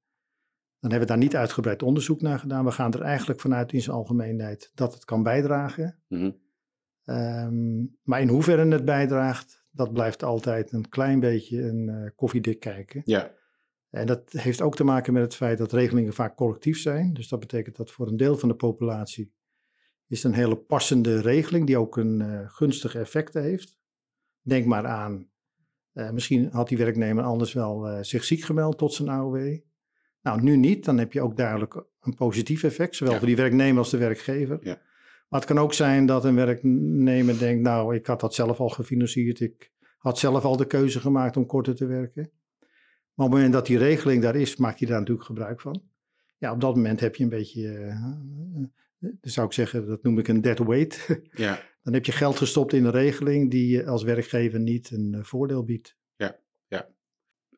Dan 0.78 0.90
hebben 0.90 1.08
we 1.08 1.14
daar 1.14 1.24
niet 1.24 1.36
uitgebreid 1.36 1.82
onderzoek 1.82 2.20
naar 2.20 2.38
gedaan. 2.38 2.64
We 2.64 2.70
gaan 2.70 2.92
er 2.92 3.00
eigenlijk 3.00 3.40
vanuit 3.40 3.72
in 3.72 3.82
zijn 3.82 3.96
algemeenheid 3.96 4.70
dat 4.74 4.94
het 4.94 5.04
kan 5.04 5.22
bijdragen. 5.22 6.02
Mhm. 6.08 6.30
Ehm, 7.04 7.84
maar 8.02 8.20
in 8.20 8.28
hoeverre 8.28 8.70
het 8.70 8.84
bijdraagt, 8.84 9.64
dat 9.70 9.92
blijft 9.92 10.22
altijd 10.22 10.72
een 10.72 10.88
klein 10.88 11.20
beetje 11.20 11.62
een 11.62 11.88
uh, 11.88 12.10
koffiedik 12.16 12.60
kijken. 12.60 13.02
Ja. 13.04 13.32
En 13.90 14.06
dat 14.06 14.32
heeft 14.32 14.62
ook 14.62 14.76
te 14.76 14.84
maken 14.84 15.12
met 15.12 15.22
het 15.22 15.34
feit 15.34 15.58
dat 15.58 15.72
regelingen 15.72 16.12
vaak 16.12 16.36
collectief 16.36 16.78
zijn. 16.78 17.12
Dus 17.12 17.28
dat 17.28 17.40
betekent 17.40 17.76
dat 17.76 17.90
voor 17.90 18.08
een 18.08 18.16
deel 18.16 18.36
van 18.36 18.48
de 18.48 18.54
populatie 18.54 19.32
is 20.06 20.24
een 20.24 20.34
hele 20.34 20.56
passende 20.56 21.20
regeling 21.20 21.66
die 21.66 21.78
ook 21.78 21.96
een 21.96 22.20
uh, 22.20 22.48
gunstige 22.48 22.98
effect 22.98 23.34
heeft. 23.34 23.78
Denk 24.42 24.66
maar 24.66 24.86
aan, 24.86 25.29
uh, 25.94 26.10
misschien 26.10 26.48
had 26.52 26.68
die 26.68 26.78
werknemer 26.78 27.24
anders 27.24 27.52
wel 27.52 27.90
uh, 27.90 27.98
zich 28.00 28.24
ziek 28.24 28.42
gemeld 28.42 28.78
tot 28.78 28.94
zijn 28.94 29.08
AOW. 29.08 29.58
Nou, 30.22 30.42
nu 30.42 30.56
niet. 30.56 30.84
Dan 30.84 30.98
heb 30.98 31.12
je 31.12 31.22
ook 31.22 31.36
duidelijk 31.36 31.84
een 32.00 32.14
positief 32.14 32.62
effect, 32.62 32.96
zowel 32.96 33.16
voor 33.16 33.26
die 33.26 33.36
werknemer 33.36 33.78
als 33.78 33.90
de 33.90 33.96
werkgever. 33.96 34.58
Ja. 34.62 34.80
Maar 35.28 35.40
het 35.40 35.48
kan 35.48 35.58
ook 35.58 35.74
zijn 35.74 36.06
dat 36.06 36.24
een 36.24 36.34
werknemer 36.34 37.38
denkt, 37.38 37.62
nou, 37.62 37.94
ik 37.94 38.06
had 38.06 38.20
dat 38.20 38.34
zelf 38.34 38.60
al 38.60 38.68
gefinancierd. 38.68 39.40
Ik 39.40 39.72
had 39.98 40.18
zelf 40.18 40.44
al 40.44 40.56
de 40.56 40.66
keuze 40.66 41.00
gemaakt 41.00 41.36
om 41.36 41.46
korter 41.46 41.74
te 41.74 41.86
werken. 41.86 42.30
Maar 43.14 43.26
op 43.26 43.32
het 43.32 43.40
moment 43.40 43.52
dat 43.52 43.66
die 43.66 43.78
regeling 43.78 44.22
daar 44.22 44.36
is, 44.36 44.56
maakt 44.56 44.78
hij 44.78 44.88
daar 44.88 44.98
natuurlijk 44.98 45.26
gebruik 45.26 45.60
van. 45.60 45.82
Ja, 46.38 46.52
op 46.52 46.60
dat 46.60 46.74
moment 46.74 47.00
heb 47.00 47.16
je 47.16 47.22
een 47.24 47.30
beetje 47.30 47.94
dan 49.00 49.30
zou 49.32 49.46
ik 49.46 49.52
zeggen, 49.52 49.86
dat 49.86 50.02
noem 50.02 50.18
ik 50.18 50.28
een 50.28 50.40
dead 50.40 50.58
weight. 50.58 51.20
Ja. 51.32 51.62
Dan 51.82 51.92
heb 51.92 52.06
je 52.06 52.12
geld 52.12 52.36
gestopt 52.36 52.72
in 52.72 52.84
een 52.84 52.90
regeling 52.90 53.50
die 53.50 53.68
je 53.68 53.86
als 53.86 54.02
werkgever 54.02 54.60
niet 54.60 54.90
een 54.90 55.12
uh, 55.16 55.24
voordeel 55.24 55.64
biedt. 55.64 55.96
Ja, 56.16 56.38
ja. 56.68 56.88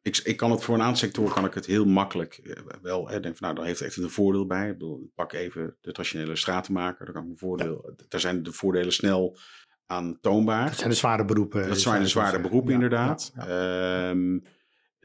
Ik, 0.03 0.17
ik 0.17 0.37
kan 0.37 0.51
het 0.51 0.63
voor 0.63 0.75
een 0.75 0.81
aantal 0.81 0.97
sectoren 0.97 1.33
kan 1.33 1.45
ik 1.45 1.55
het 1.55 1.67
heel 1.67 1.85
makkelijk 1.85 2.41
uh, 2.43 2.57
wel. 2.83 3.09
Hè, 3.09 3.21
denk 3.21 3.37
van, 3.37 3.47
nou, 3.47 3.55
daar 3.55 3.67
heeft 3.67 3.81
echt 3.81 3.97
een 3.97 4.11
voordeel 4.11 4.47
bij. 4.47 4.67
Ik 4.67 4.73
bedoel, 4.73 5.11
pak 5.15 5.33
even 5.33 5.77
de 5.81 5.93
traditionele 5.93 6.37
stratenmaker. 6.37 7.05
Daar 7.05 7.15
kan 7.15 7.25
ik 7.25 7.31
een 7.31 7.39
voordeel. 7.39 7.95
Ja. 7.97 8.05
Daar 8.09 8.21
zijn 8.21 8.43
de 8.43 8.53
voordelen 8.53 8.93
snel 8.93 9.39
aantoonbaar. 9.87 10.67
Dat 10.67 10.77
zijn 10.77 10.91
de 10.91 10.97
zware 10.97 11.25
beroepen. 11.25 11.69
Dat 11.69 11.81
zijn 11.81 12.03
de 12.03 12.09
zware 12.09 12.41
beroepen, 12.41 12.73
inderdaad. 12.73 13.33
Ja, 13.35 13.49
ja. 13.49 14.11
Um, 14.11 14.43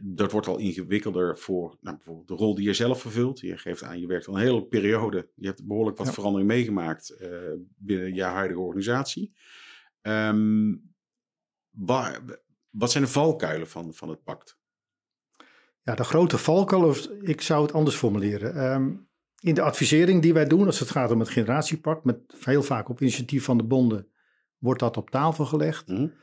dat 0.02 0.32
wordt 0.32 0.48
al 0.48 0.58
ingewikkelder 0.58 1.38
voor 1.38 1.78
nou, 1.82 1.96
bijvoorbeeld 1.96 2.28
de 2.28 2.34
rol 2.34 2.56
die 2.56 2.66
je 2.66 2.74
zelf 2.74 3.02
vervult. 3.02 3.40
Je 3.40 3.58
geeft 3.58 3.84
aan, 3.84 4.00
je 4.00 4.08
werkt 4.08 4.28
al 4.28 4.34
een 4.36 4.42
hele 4.42 4.66
periode. 4.66 5.30
Je 5.36 5.48
hebt 5.48 5.66
behoorlijk 5.66 5.98
wat 5.98 6.08
ja. 6.08 6.14
verandering 6.14 6.50
meegemaakt 6.50 7.18
uh, 7.22 7.30
binnen 7.76 8.14
je 8.14 8.24
huidige 8.24 8.60
organisatie. 8.60 9.34
Um, 10.02 10.94
waar, 11.70 12.22
wat 12.70 12.92
zijn 12.92 13.04
de 13.04 13.10
valkuilen 13.10 13.68
van, 13.68 13.94
van 13.94 14.10
het 14.10 14.24
pact? 14.24 14.60
Ja, 15.82 15.96
de 15.96 16.04
grote 16.04 16.38
valkuil, 16.38 16.84
of 16.84 17.08
ik 17.22 17.42
zou 17.42 17.62
het 17.62 17.74
anders 17.74 17.96
formuleren. 17.96 18.72
Um, 18.74 19.10
in 19.40 19.54
de 19.54 19.62
advisering 19.62 20.22
die 20.22 20.34
wij 20.34 20.48
doen, 20.48 20.66
als 20.66 20.80
het 20.80 20.90
gaat 20.90 21.12
om 21.12 21.20
het 21.20 21.30
generatiepact, 21.30 22.04
met 22.04 22.20
heel 22.40 22.64
vaak 22.64 22.90
op 22.90 23.02
initiatief 23.02 23.44
van 23.44 23.58
de 23.58 23.64
bonden, 23.64 24.08
wordt 24.58 24.80
dat 24.80 24.98
op 24.98 25.10
tafel 25.10 25.46
gelegd. 25.46 25.88
Mm. 25.88 26.14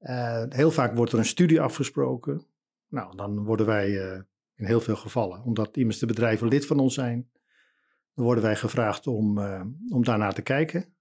Uh, 0.00 0.44
heel 0.48 0.70
vaak 0.70 0.96
wordt 0.96 1.12
er 1.12 1.18
een 1.18 1.24
studie 1.24 1.60
afgesproken. 1.60 2.46
Nou, 2.88 3.16
dan 3.16 3.44
worden 3.44 3.66
wij 3.66 3.90
uh, 3.90 4.20
in 4.54 4.66
heel 4.66 4.80
veel 4.80 4.96
gevallen, 4.96 5.42
omdat 5.42 5.76
immers 5.76 5.98
de 5.98 6.06
bedrijven 6.06 6.48
lid 6.48 6.66
van 6.66 6.78
ons 6.78 6.94
zijn, 6.94 7.30
dan 8.14 8.24
worden 8.24 8.44
wij 8.44 8.56
gevraagd 8.56 9.06
om, 9.06 9.38
uh, 9.38 9.64
om 9.88 10.04
daarnaar 10.04 10.34
te 10.34 10.42
kijken, 10.42 10.94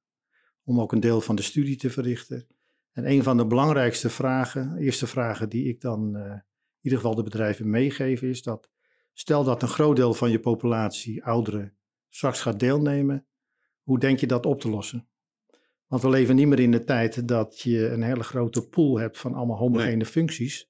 om 0.63 0.79
ook 0.79 0.91
een 0.91 0.99
deel 0.99 1.21
van 1.21 1.35
de 1.35 1.41
studie 1.41 1.77
te 1.77 1.89
verrichten. 1.89 2.47
En 2.91 3.09
een 3.09 3.23
van 3.23 3.37
de 3.37 3.45
belangrijkste 3.45 4.09
vragen, 4.09 4.77
eerste 4.77 5.07
vragen 5.07 5.49
die 5.49 5.67
ik 5.67 5.81
dan 5.81 6.15
uh, 6.15 6.21
in 6.21 6.41
ieder 6.81 6.99
geval 6.99 7.15
de 7.15 7.23
bedrijven 7.23 7.69
meegeef, 7.69 8.21
is 8.21 8.41
dat 8.41 8.69
stel 9.13 9.43
dat 9.43 9.61
een 9.61 9.67
groot 9.67 9.95
deel 9.95 10.13
van 10.13 10.31
je 10.31 10.39
populatie, 10.39 11.23
ouderen, 11.23 11.77
straks 12.09 12.41
gaat 12.41 12.59
deelnemen, 12.59 13.27
hoe 13.83 13.99
denk 13.99 14.19
je 14.19 14.27
dat 14.27 14.45
op 14.45 14.61
te 14.61 14.69
lossen? 14.69 15.07
Want 15.87 16.01
we 16.01 16.09
leven 16.09 16.35
niet 16.35 16.47
meer 16.47 16.59
in 16.59 16.71
de 16.71 16.83
tijd 16.83 17.27
dat 17.27 17.59
je 17.59 17.89
een 17.89 18.01
hele 18.01 18.23
grote 18.23 18.67
pool 18.67 18.99
hebt 18.99 19.17
van 19.17 19.33
allemaal 19.33 19.57
homogene 19.57 19.95
nee. 19.95 20.05
functies. 20.05 20.69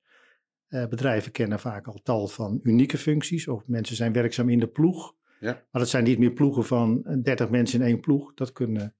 Uh, 0.69 0.87
bedrijven 0.87 1.31
kennen 1.31 1.59
vaak 1.59 1.87
al 1.87 1.99
tal 2.03 2.27
van 2.27 2.59
unieke 2.63 2.97
functies 2.97 3.47
of 3.47 3.67
mensen 3.67 3.95
zijn 3.95 4.13
werkzaam 4.13 4.49
in 4.49 4.59
de 4.59 4.67
ploeg. 4.67 5.15
Ja. 5.39 5.51
Maar 5.51 5.81
dat 5.81 5.89
zijn 5.89 6.03
niet 6.03 6.19
meer 6.19 6.33
ploegen 6.33 6.65
van 6.65 7.19
30 7.23 7.49
mensen 7.49 7.79
in 7.79 7.85
één 7.85 7.99
ploeg. 7.99 8.33
Dat 8.33 8.51
kunnen 8.51 8.95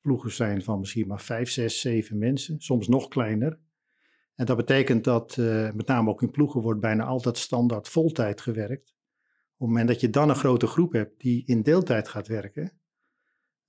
ploegen 0.00 0.30
zijn 0.30 0.62
van 0.62 0.78
misschien 0.78 1.06
maar 1.06 1.20
5, 1.20 1.50
6, 1.50 1.80
7 1.80 2.18
mensen, 2.18 2.60
soms 2.60 2.88
nog 2.88 3.08
kleiner. 3.08 3.58
En 4.34 4.46
dat 4.46 4.56
betekent 4.56 5.04
dat 5.04 5.36
uh, 5.36 5.72
met 5.72 5.86
name 5.86 6.10
ook 6.10 6.22
in 6.22 6.30
ploegen 6.30 6.60
wordt 6.60 6.80
bijna 6.80 7.04
altijd 7.04 7.38
standaard 7.38 7.88
voltijd 7.88 8.40
gewerkt. 8.40 8.94
Op 9.56 9.58
het 9.58 9.68
moment 9.68 9.88
dat 9.88 10.00
je 10.00 10.10
dan 10.10 10.28
een 10.28 10.36
grote 10.36 10.66
groep 10.66 10.92
hebt 10.92 11.20
die 11.20 11.42
in 11.46 11.62
deeltijd 11.62 12.08
gaat 12.08 12.28
werken, 12.28 12.72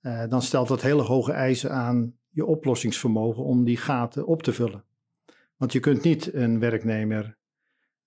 uh, 0.00 0.28
dan 0.28 0.42
stelt 0.42 0.68
dat 0.68 0.82
hele 0.82 1.02
hoge 1.02 1.32
eisen 1.32 1.70
aan 1.70 2.18
je 2.30 2.46
oplossingsvermogen 2.46 3.44
om 3.44 3.64
die 3.64 3.76
gaten 3.76 4.26
op 4.26 4.42
te 4.42 4.52
vullen. 4.52 4.84
Want 5.56 5.72
je 5.72 5.80
kunt 5.80 6.02
niet 6.02 6.34
een 6.34 6.58
werknemer 6.58 7.38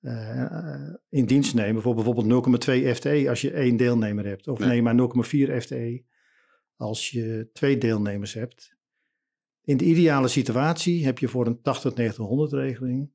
uh, 0.01 0.93
in 1.09 1.25
dienst 1.25 1.53
nemen 1.53 1.81
voor 1.81 1.95
bijvoorbeeld 1.95 2.67
0,2 2.67 2.95
FTE 2.95 3.25
als 3.29 3.41
je 3.41 3.51
één 3.51 3.77
deelnemer 3.77 4.25
hebt. 4.25 4.47
Of 4.47 4.59
nee, 4.59 4.67
nee 4.67 4.81
maar 4.81 5.09
0,4 5.55 5.57
FTE 5.61 6.03
als 6.75 7.09
je 7.09 7.49
twee 7.53 7.77
deelnemers 7.77 8.33
hebt. 8.33 8.75
In 9.63 9.77
de 9.77 9.85
ideale 9.85 10.27
situatie 10.27 11.05
heb 11.05 11.19
je 11.19 11.27
voor 11.27 11.47
een 11.47 11.59
80-90-100 12.51 12.53
regeling 12.53 13.11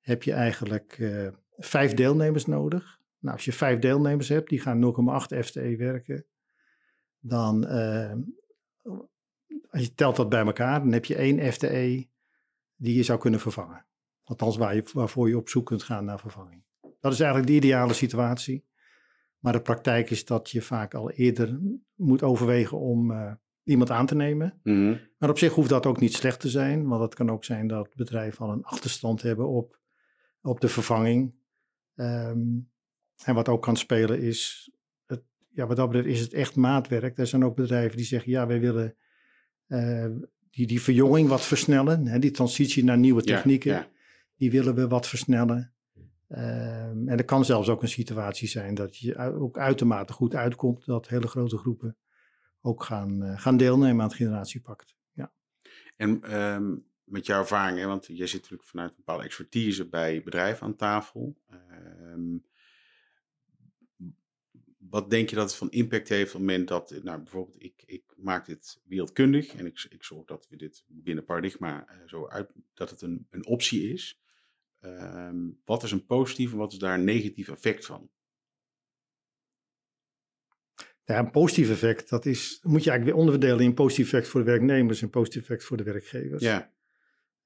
heb 0.00 0.22
je 0.22 0.32
eigenlijk 0.32 0.98
uh, 0.98 1.28
vijf 1.56 1.94
deelnemers 1.94 2.46
nodig. 2.46 2.98
Nou, 3.18 3.34
als 3.34 3.44
je 3.44 3.52
vijf 3.52 3.78
deelnemers 3.78 4.28
hebt, 4.28 4.48
die 4.48 4.60
gaan 4.60 4.94
0,8 5.32 5.38
FTE 5.38 5.76
werken, 5.76 6.26
dan 7.20 7.64
uh, 7.64 8.12
als 9.70 9.82
je 9.82 9.94
telt 9.94 10.16
dat 10.16 10.28
bij 10.28 10.44
elkaar, 10.44 10.80
dan 10.80 10.92
heb 10.92 11.04
je 11.04 11.14
één 11.14 11.52
FTE 11.52 12.08
die 12.80 12.94
je 12.94 13.02
zou 13.02 13.18
kunnen 13.18 13.40
vervangen. 13.40 13.86
Althans, 14.24 14.56
waar 14.56 14.74
je, 14.74 14.84
waarvoor 14.92 15.28
je 15.28 15.36
op 15.36 15.48
zoek 15.48 15.66
kunt 15.66 15.82
gaan 15.82 16.04
naar 16.04 16.18
vervanging. 16.18 16.64
Dat 17.00 17.12
is 17.12 17.20
eigenlijk 17.20 17.50
de 17.50 17.56
ideale 17.56 17.92
situatie. 17.92 18.64
Maar 19.38 19.52
de 19.52 19.62
praktijk 19.62 20.10
is 20.10 20.24
dat 20.24 20.50
je 20.50 20.62
vaak 20.62 20.94
al 20.94 21.10
eerder 21.10 21.60
moet 21.94 22.22
overwegen 22.22 22.78
om 22.78 23.10
uh, 23.10 23.32
iemand 23.62 23.90
aan 23.90 24.06
te 24.06 24.14
nemen. 24.14 24.60
Mm 24.62 24.74
-hmm. 24.74 25.00
Maar 25.18 25.30
op 25.30 25.38
zich 25.38 25.54
hoeft 25.54 25.68
dat 25.68 25.86
ook 25.86 26.00
niet 26.00 26.14
slecht 26.14 26.40
te 26.40 26.48
zijn, 26.48 26.88
want 26.88 27.02
het 27.02 27.14
kan 27.14 27.30
ook 27.30 27.44
zijn 27.44 27.66
dat 27.66 27.94
bedrijven 27.94 28.46
al 28.46 28.52
een 28.52 28.64
achterstand 28.64 29.22
hebben 29.22 29.48
op, 29.48 29.80
op 30.42 30.60
de 30.60 30.68
vervanging. 30.68 31.34
Um, 31.94 32.70
en 33.24 33.34
wat 33.34 33.48
ook 33.48 33.62
kan 33.62 33.76
spelen 33.76 34.20
is, 34.20 34.70
het, 35.06 35.22
ja, 35.48 35.66
wat 35.66 35.76
dat 35.76 35.90
betreft 35.90 36.14
is 36.14 36.20
het 36.20 36.32
echt 36.32 36.56
maatwerk. 36.56 37.18
Er 37.18 37.26
zijn 37.26 37.44
ook 37.44 37.56
bedrijven 37.56 37.96
die 37.96 38.06
zeggen, 38.06 38.30
ja, 38.30 38.46
wij 38.46 38.60
willen 38.60 38.96
uh, 39.66 40.06
die, 40.50 40.66
die 40.66 40.82
verjonging 40.82 41.28
wat 41.28 41.46
versnellen, 41.46 42.06
hè, 42.06 42.18
die 42.18 42.30
transitie 42.30 42.84
naar 42.84 42.98
nieuwe 42.98 43.22
technieken, 43.22 43.70
ja, 43.70 43.78
ja. 43.78 43.88
die 44.36 44.50
willen 44.50 44.74
we 44.74 44.88
wat 44.88 45.08
versnellen. 45.08 45.72
Um, 46.28 47.08
en 47.08 47.18
er 47.18 47.24
kan 47.24 47.44
zelfs 47.44 47.68
ook 47.68 47.82
een 47.82 47.88
situatie 47.88 48.48
zijn 48.48 48.74
dat 48.74 48.96
je 48.96 49.16
ook 49.16 49.58
uitermate 49.58 50.12
goed 50.12 50.34
uitkomt 50.34 50.86
dat 50.86 51.08
hele 51.08 51.26
grote 51.26 51.58
groepen 51.58 51.96
ook 52.60 52.82
gaan, 52.82 53.22
uh, 53.22 53.40
gaan 53.40 53.56
deelnemen 53.56 54.02
aan 54.02 54.08
het 54.08 54.16
generatiepact. 54.16 54.96
Ja. 55.12 55.32
En 55.96 56.40
um, 56.40 56.84
met 57.04 57.26
jouw 57.26 57.40
ervaring, 57.40 57.78
hè, 57.78 57.86
want 57.86 58.06
jij 58.06 58.26
zit 58.26 58.40
natuurlijk 58.40 58.68
vanuit 58.68 58.90
een 58.90 58.96
bepaalde 58.96 59.24
expertise 59.24 59.88
bij 59.88 60.22
bedrijven 60.22 60.66
aan 60.66 60.76
tafel. 60.76 61.36
Um, 62.02 62.44
wat 64.90 65.10
denk 65.10 65.30
je 65.30 65.36
dat 65.36 65.48
het 65.48 65.58
van 65.58 65.70
impact 65.70 66.08
heeft 66.08 66.34
op 66.34 66.40
het 66.40 66.48
moment 66.48 66.68
dat, 66.68 67.00
nou 67.02 67.18
bijvoorbeeld, 67.18 67.62
ik, 67.62 67.82
ik 67.86 68.04
maak 68.16 68.46
dit 68.46 68.80
wereldkundig 68.84 69.54
en 69.54 69.66
ik, 69.66 69.86
ik 69.88 70.04
zorg 70.04 70.26
dat 70.26 70.46
we 70.48 70.56
dit 70.56 70.84
binnen 70.86 71.24
paradigma 71.24 71.86
uh, 71.88 72.08
zo 72.08 72.28
uit, 72.28 72.50
dat 72.74 72.90
het 72.90 73.02
een, 73.02 73.26
een 73.30 73.46
optie 73.46 73.92
is. 73.92 74.20
Um, 74.80 75.60
wat 75.64 75.82
is 75.82 75.92
een 75.92 76.06
positief 76.06 76.52
en 76.52 76.58
wat 76.58 76.72
is 76.72 76.78
daar 76.78 76.98
een 76.98 77.04
negatief 77.04 77.48
effect 77.48 77.86
van? 77.86 78.10
Ja, 81.04 81.18
een 81.18 81.30
positief 81.30 81.70
effect, 81.70 82.08
dat 82.08 82.26
is, 82.26 82.60
moet 82.62 82.84
je 82.84 82.90
eigenlijk 82.90 83.04
weer 83.04 83.26
onderverdelen 83.26 83.64
in 83.64 83.74
positief 83.74 84.04
effect 84.04 84.28
voor 84.28 84.40
de 84.40 84.50
werknemers 84.50 85.02
en 85.02 85.10
positief 85.10 85.42
effect 85.42 85.64
voor 85.64 85.76
de 85.76 85.82
werkgevers. 85.82 86.42
Ja. 86.42 86.72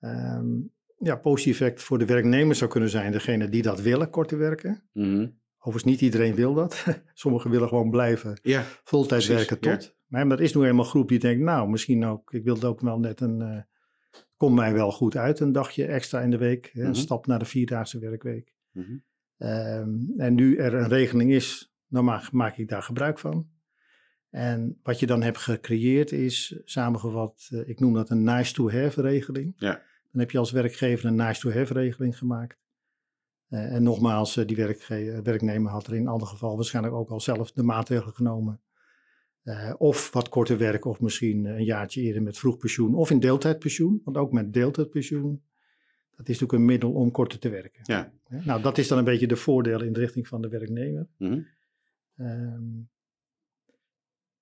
Um, 0.00 0.72
ja, 0.98 1.16
positief 1.16 1.60
effect 1.60 1.82
voor 1.82 1.98
de 1.98 2.04
werknemers 2.04 2.58
zou 2.58 2.70
kunnen 2.70 2.90
zijn 2.90 3.12
degene 3.12 3.48
die 3.48 3.62
dat 3.62 3.80
willen, 3.80 4.10
korter 4.10 4.38
werken. 4.38 4.88
Mm 4.92 5.14
-hmm. 5.14 5.42
Overigens, 5.66 5.92
niet 5.92 6.00
iedereen 6.00 6.34
wil 6.34 6.54
dat. 6.54 6.84
Sommigen 7.12 7.50
willen 7.50 7.68
gewoon 7.68 7.90
blijven 7.90 8.38
ja, 8.42 8.64
voltijd 8.84 9.26
werken 9.26 9.58
tot. 9.60 9.82
Ja. 9.82 9.90
Maar 10.06 10.30
er 10.30 10.40
is 10.40 10.54
nu 10.54 10.64
eenmaal 10.64 10.84
een 10.84 10.90
groep 10.90 11.08
die 11.08 11.18
denkt, 11.18 11.42
nou, 11.42 11.68
misschien 11.68 12.04
ook, 12.04 12.32
ik 12.32 12.44
wilde 12.44 12.66
ook 12.66 12.80
wel 12.80 12.98
net 12.98 13.20
een, 13.20 13.40
uh, 13.40 13.60
komt 14.36 14.54
mij 14.54 14.72
wel 14.72 14.90
goed 14.92 15.16
uit, 15.16 15.40
een 15.40 15.52
dagje 15.52 15.86
extra 15.86 16.20
in 16.20 16.30
de 16.30 16.38
week. 16.38 16.70
Hè, 16.72 16.80
Een 16.82 16.86
Mhm. 16.90 16.94
stap 16.98 17.26
naar 17.26 17.38
de 17.38 17.44
vierdaagse 17.44 17.98
werkweek. 17.98 18.54
Mhm. 18.72 18.96
Ehm, 19.36 19.88
en 20.16 20.34
nu 20.34 20.56
er 20.56 20.74
een 20.74 20.88
regeling 20.88 21.32
is, 21.32 21.74
dan 21.88 22.04
maak, 22.04 22.32
maak 22.32 22.56
ik 22.56 22.68
daar 22.68 22.82
gebruik 22.82 23.18
van. 23.18 23.48
En 24.30 24.78
wat 24.82 25.00
je 25.00 25.06
dan 25.06 25.22
hebt 25.22 25.38
gecreëerd 25.38 26.12
is, 26.12 26.60
samengevat, 26.64 27.48
eh, 27.50 27.68
ik 27.68 27.80
noem 27.80 27.94
dat 27.94 28.10
een 28.10 28.22
nice-to-have 28.22 29.00
regeling. 29.00 29.52
Ja. 29.56 29.72
Dan 30.10 30.20
heb 30.20 30.30
je 30.30 30.38
als 30.38 30.50
werkgever 30.50 31.06
een 31.06 31.14
nice-to-have 31.14 31.72
regeling 31.72 32.18
gemaakt. 32.18 32.62
Eh, 33.54 33.74
en 33.74 33.82
nogmaals, 33.82 34.36
eh, 34.36 34.46
die 34.46 34.56
werkge- 34.56 35.20
werknemer 35.22 35.70
had 35.70 35.86
er 35.86 35.94
in 35.94 36.08
ander 36.08 36.26
geval 36.28 36.56
waarschijnlijk 36.56 36.94
ook 36.94 37.10
al 37.10 37.20
zelf 37.20 37.52
de 37.52 37.62
maatregelen 37.62 38.14
genomen. 38.14 38.60
Eh, 39.42 39.74
of 39.78 40.12
wat 40.12 40.28
korter 40.28 40.58
werk, 40.58 40.84
of 40.84 41.00
misschien 41.00 41.44
een 41.44 41.64
jaartje 41.64 42.00
eerder 42.00 42.22
met 42.22 42.38
vroeg 42.38 42.56
pensioen, 42.56 42.94
of 42.94 43.10
in 43.10 43.20
deeltijdpensioen. 43.20 44.00
Want 44.04 44.16
ook 44.16 44.32
met 44.32 44.52
deeltijdpensioen, 44.52 45.42
dat 46.16 46.28
is 46.28 46.40
natuurlijk 46.40 46.52
een 46.52 46.64
middel 46.64 46.92
om 46.92 47.10
korter 47.10 47.38
te 47.38 47.48
werken. 47.48 47.80
Ja. 47.82 48.12
Nou, 48.44 48.62
dat 48.62 48.78
is 48.78 48.88
dan 48.88 48.98
een 48.98 49.04
beetje 49.04 49.26
de 49.26 49.36
voordeel 49.36 49.82
in 49.82 49.92
de 49.92 50.00
richting 50.00 50.28
van 50.28 50.42
de 50.42 50.48
werknemer. 50.48 51.06
Mhm. 51.18 51.40
Ehm, 52.16 52.62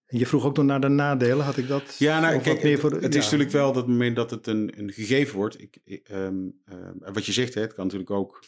je 0.06 0.26
vroeg 0.26 0.44
ook 0.44 0.56
nog 0.56 0.66
naar 0.66 0.80
de 0.80 0.88
nadelen, 0.88 1.44
had 1.44 1.56
ik 1.56 1.68
dat? 1.68 1.96
Ja, 1.98 2.20
nou, 2.20 2.40
kijk, 2.40 2.62
meer 2.62 2.72
het, 2.72 2.80
voor 2.80 2.90
de- 2.90 3.00
het 3.00 3.12
ja. 3.12 3.18
is 3.18 3.24
natuurlijk 3.24 3.50
wel 3.50 3.72
dat 3.72 3.86
moment 3.88 4.16
dat 4.16 4.30
het 4.30 4.46
een, 4.46 4.78
een 4.78 4.92
gegeven 4.92 5.36
wordt. 5.36 5.60
Ik, 5.60 5.78
ik, 5.84 6.08
ehm, 6.08 6.48
ehm, 6.64 7.12
wat 7.12 7.26
je 7.26 7.32
zegt, 7.32 7.54
hè, 7.54 7.60
het 7.60 7.74
kan 7.74 7.84
natuurlijk 7.84 8.10
ook 8.10 8.40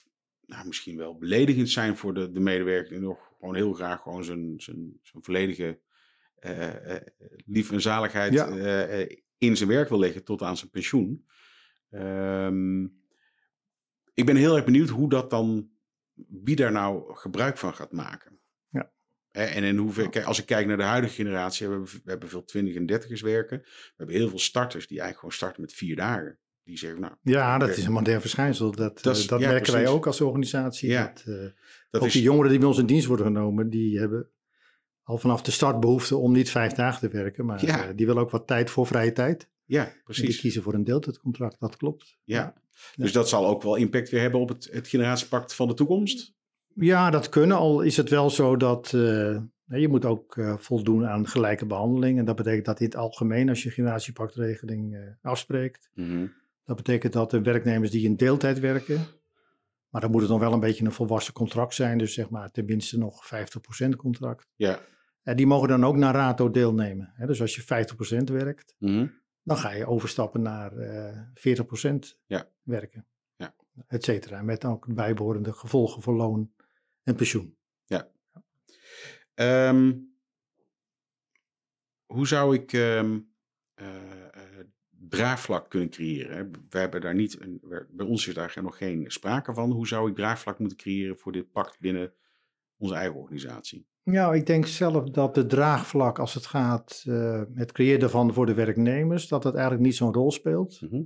nou, 0.46 0.66
misschien 0.66 0.96
wel 0.96 1.18
beledigend 1.18 1.70
zijn 1.70 1.96
voor 1.96 2.14
de, 2.14 2.30
de 2.30 2.40
medewerker 2.40 2.90
die 2.90 3.00
nog 3.00 3.32
gewoon 3.38 3.54
heel 3.54 3.72
graag 3.72 4.00
gewoon 4.02 4.24
zijn, 4.24 4.54
zijn, 4.56 4.98
zijn 5.02 5.22
volledige 5.22 5.80
eh, 6.34 6.96
lief 7.46 7.72
en 7.72 7.80
zaligheid 7.80 8.32
Ja. 8.32 8.48
eh, 8.48 9.18
in 9.38 9.56
zijn 9.56 9.68
werk 9.68 9.88
wil 9.88 9.98
leggen 9.98 10.24
tot 10.24 10.42
aan 10.42 10.56
zijn 10.56 10.70
pensioen. 10.70 11.26
Ehm, 11.90 12.84
ik 14.14 14.26
ben 14.26 14.36
heel 14.36 14.56
erg 14.56 14.64
benieuwd 14.64 14.88
hoe 14.88 15.08
dat 15.08 15.30
dan, 15.30 15.70
wie 16.28 16.56
daar 16.56 16.72
nou 16.72 17.14
gebruik 17.16 17.58
van 17.58 17.74
gaat 17.74 17.92
maken. 17.92 18.40
Ja. 18.68 18.92
En 19.30 19.64
in 19.64 19.76
hoeverre, 19.76 20.08
kijk, 20.08 20.24
als 20.24 20.38
ik 20.38 20.46
kijk 20.46 20.66
naar 20.66 20.76
de 20.76 20.82
huidige 20.82 21.14
generatie, 21.14 21.66
we 21.66 21.72
hebben, 21.72 21.90
we 22.04 22.10
hebben 22.10 22.28
veel 22.28 22.44
20 22.44 22.74
en 22.74 22.86
30ers 22.86 23.20
werken. 23.20 23.58
We 23.60 23.92
hebben 23.96 24.16
heel 24.16 24.28
veel 24.28 24.38
starters 24.38 24.86
die 24.86 25.00
eigenlijk 25.00 25.18
gewoon 25.18 25.34
starten 25.34 25.60
met 25.60 25.72
vier 25.72 25.96
dagen. 25.96 26.38
Die 26.64 26.78
zeggen, 26.78 27.00
nou, 27.00 27.12
Ja, 27.22 27.58
dat 27.58 27.68
is 27.68 27.84
een 27.84 27.92
modern 27.92 28.20
verschijnsel. 28.20 28.70
Dat, 28.70 29.02
Dat 29.02 29.14
eh, 29.14 29.20
is- 29.20 29.26
dat 29.26 29.40
ja, 29.40 29.48
merken 29.48 29.72
wij 29.72 29.80
precies. 29.80 29.98
ook 29.98 30.06
als 30.06 30.20
organisatie. 30.20 30.88
Ja. 30.90 31.06
Dat, 31.14 31.22
eh, 31.26 31.42
dat 31.90 32.00
ook 32.00 32.06
is 32.06 32.12
die 32.12 32.22
jongeren 32.22 32.50
die 32.50 32.58
bij 32.58 32.68
ons 32.68 32.78
in 32.78 32.86
dienst 32.86 33.06
worden 33.06 33.26
genomen, 33.26 33.70
die 33.70 33.98
hebben 33.98 34.28
al 35.02 35.18
vanaf 35.18 35.42
de 35.42 35.50
start 35.50 35.80
behoefte 35.80 36.16
om 36.16 36.32
niet 36.32 36.50
vijf 36.50 36.72
dagen 36.72 37.00
te 37.10 37.16
werken. 37.16 37.44
Maar 37.44 37.64
Ja. 37.66 37.84
eh, 37.88 37.96
die 37.96 38.06
willen 38.06 38.22
ook 38.22 38.30
wat 38.30 38.46
tijd 38.46 38.70
voor 38.70 38.86
vrije 38.86 39.12
tijd. 39.12 39.48
Ja, 39.64 39.84
En 39.86 39.92
die 39.92 40.02
precies. 40.02 40.40
kiezen 40.40 40.62
voor 40.62 40.74
een 40.74 40.84
deeltijdcontract, 40.84 41.60
dat 41.60 41.76
klopt. 41.76 42.18
Ja. 42.24 42.54
Dus 42.96 43.12
dat 43.12 43.28
zal 43.28 43.46
ook 43.46 43.62
wel 43.62 43.76
impact 43.76 44.10
weer 44.10 44.20
hebben 44.20 44.40
op 44.40 44.48
het, 44.48 44.68
het 44.72 44.88
generatiepact 44.88 45.54
van 45.54 45.68
de 45.68 45.74
toekomst. 45.74 46.32
Ja, 46.74 47.10
dat 47.10 47.28
kunnen. 47.28 47.56
Al 47.56 47.80
is 47.80 47.96
het 47.96 48.08
wel 48.10 48.30
zo 48.30 48.56
dat 48.56 48.88
je 49.66 49.88
moet 49.88 50.04
ook 50.04 50.40
voldoen 50.58 51.06
aan 51.06 51.26
gelijke 51.28 51.66
behandeling. 51.66 52.18
En 52.18 52.24
dat 52.24 52.36
betekent 52.36 52.64
dat 52.64 52.80
in 52.80 52.86
het 52.86 52.96
algemeen, 52.96 53.48
als 53.48 53.62
je 53.62 53.70
generatiepactregeling 53.70 54.94
eh, 54.94 55.00
afspreekt, 55.22 55.90
dat 56.64 56.76
betekent 56.76 57.12
dat 57.12 57.30
de 57.30 57.40
werknemers 57.42 57.90
die 57.90 58.04
in 58.04 58.16
deeltijd 58.16 58.58
werken, 58.60 59.06
maar 59.88 60.00
dan 60.00 60.10
moet 60.10 60.20
het 60.20 60.30
nog 60.30 60.40
wel 60.40 60.52
een 60.52 60.60
beetje 60.60 60.84
een 60.84 60.92
volwassen 60.92 61.34
contract 61.34 61.74
zijn, 61.74 61.98
dus 61.98 62.14
zeg 62.14 62.30
maar 62.30 62.50
tenminste 62.50 62.98
nog 62.98 63.26
50% 63.26 63.96
contract. 63.96 64.46
Ja. 64.56 64.80
En 65.22 65.36
die 65.36 65.46
mogen 65.46 65.68
dan 65.68 65.84
ook 65.84 65.96
naar 65.96 66.14
RATO 66.14 66.50
deelnemen. 66.50 67.12
Hè? 67.16 67.26
Dus 67.26 67.40
als 67.40 67.54
je 67.54 67.62
50% 67.62 68.28
werkt, 68.30 68.74
Mhm. 68.78 69.06
dan 69.42 69.56
ga 69.56 69.70
je 69.70 69.86
overstappen 69.86 70.42
naar 70.42 70.76
eh 70.76 71.18
40% 71.34 72.18
Ja. 72.26 72.48
werken. 72.62 73.06
Ja. 73.36 73.54
Et 73.88 74.04
cetera. 74.04 74.42
Met 74.42 74.64
ook 74.64 74.94
bijbehorende 74.94 75.52
gevolgen 75.52 76.02
voor 76.02 76.14
loon 76.14 76.52
en 77.02 77.14
pensioen. 77.14 77.56
Ehm, 79.34 79.92
hoe 82.06 82.26
zou 82.26 82.54
ik 82.54 82.72
ehm, 82.72 83.18
eh, 83.74 83.86
eh, 84.26 84.33
draagvlak 85.16 85.70
kunnen 85.70 85.90
creëren? 85.90 86.50
We 86.68 86.78
hebben 86.78 87.00
daar 87.00 87.14
niet, 87.14 87.40
een, 87.40 87.60
bij 87.90 88.06
ons 88.06 88.28
is 88.28 88.34
daar 88.34 88.58
nog 88.62 88.76
geen 88.76 89.04
sprake 89.10 89.54
van. 89.54 89.70
Hoe 89.70 89.86
zou 89.86 90.08
ik 90.10 90.14
draagvlak 90.16 90.58
moeten 90.58 90.78
creëren 90.78 91.18
voor 91.18 91.32
dit 91.32 91.50
pact 91.52 91.80
binnen 91.80 92.12
onze 92.76 92.94
eigen 92.94 93.16
organisatie? 93.20 93.86
Ja, 94.02 94.32
ik 94.32 94.46
denk 94.46 94.66
zelf 94.66 95.10
dat 95.10 95.34
de 95.34 95.46
draagvlak 95.46 96.18
als 96.18 96.34
het 96.34 96.46
gaat, 96.46 97.04
eh, 97.06 97.42
het 97.54 97.72
creëren 97.72 98.00
daarvan 98.00 98.32
voor 98.32 98.46
de 98.46 98.54
werknemers, 98.54 99.28
dat 99.28 99.42
dat 99.42 99.54
eigenlijk 99.54 99.84
niet 99.84 99.94
zo'n 99.96 100.14
rol 100.14 100.30
speelt. 100.32 100.80
Mhm. 100.80 101.02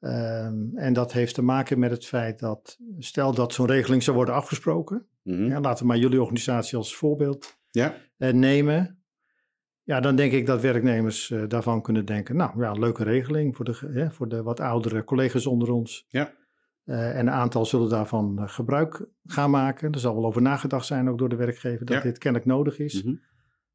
Ehm, 0.00 0.76
en 0.76 0.92
dat 0.92 1.12
heeft 1.12 1.34
te 1.34 1.42
maken 1.42 1.78
met 1.78 1.90
het 1.90 2.06
feit 2.06 2.38
dat, 2.38 2.78
stel 2.98 3.34
dat 3.34 3.52
zo'n 3.52 3.66
regeling 3.66 4.02
zou 4.02 4.16
worden 4.16 4.34
afgesproken, 4.34 5.06
Mhm. 5.22 5.46
ja, 5.46 5.60
laten 5.60 5.82
we 5.82 5.88
maar 5.88 5.98
jullie 5.98 6.20
organisatie 6.20 6.76
als 6.78 6.96
voorbeeld 6.96 7.58
Ja, 7.70 7.94
eh, 8.16 8.32
nemen. 8.32 8.99
Ja, 9.82 10.00
dan 10.00 10.16
denk 10.16 10.32
ik 10.32 10.46
dat 10.46 10.60
werknemers 10.60 11.30
eh, 11.30 11.42
daarvan 11.48 11.82
kunnen 11.82 12.04
denken, 12.04 12.36
nou 12.36 12.60
ja, 12.62 12.72
leuke 12.72 13.02
regeling 13.04 13.56
voor 13.56 13.64
de, 13.64 13.78
hè, 13.92 14.10
voor 14.10 14.28
de 14.28 14.42
wat 14.42 14.60
oudere 14.60 15.04
collega's 15.04 15.46
onder 15.46 15.70
ons. 15.70 16.06
Ja. 16.08 16.34
Eh, 16.84 17.10
en 17.18 17.26
een 17.26 17.30
aantal 17.32 17.66
zullen 17.66 17.88
daarvan 17.88 18.38
eh, 18.38 18.48
gebruik 18.48 19.06
gaan 19.24 19.50
maken. 19.50 19.92
Er 19.92 19.98
zal 19.98 20.14
wel 20.14 20.24
over 20.26 20.42
nagedacht 20.42 20.86
zijn 20.86 21.08
ook 21.08 21.18
door 21.18 21.28
de 21.28 21.36
werkgever 21.36 21.86
dat 21.86 21.96
Ja. 21.96 22.02
dit 22.02 22.18
kennelijk 22.18 22.50
nodig 22.50 22.78
is. 22.78 23.02
Mhm. 23.02 23.14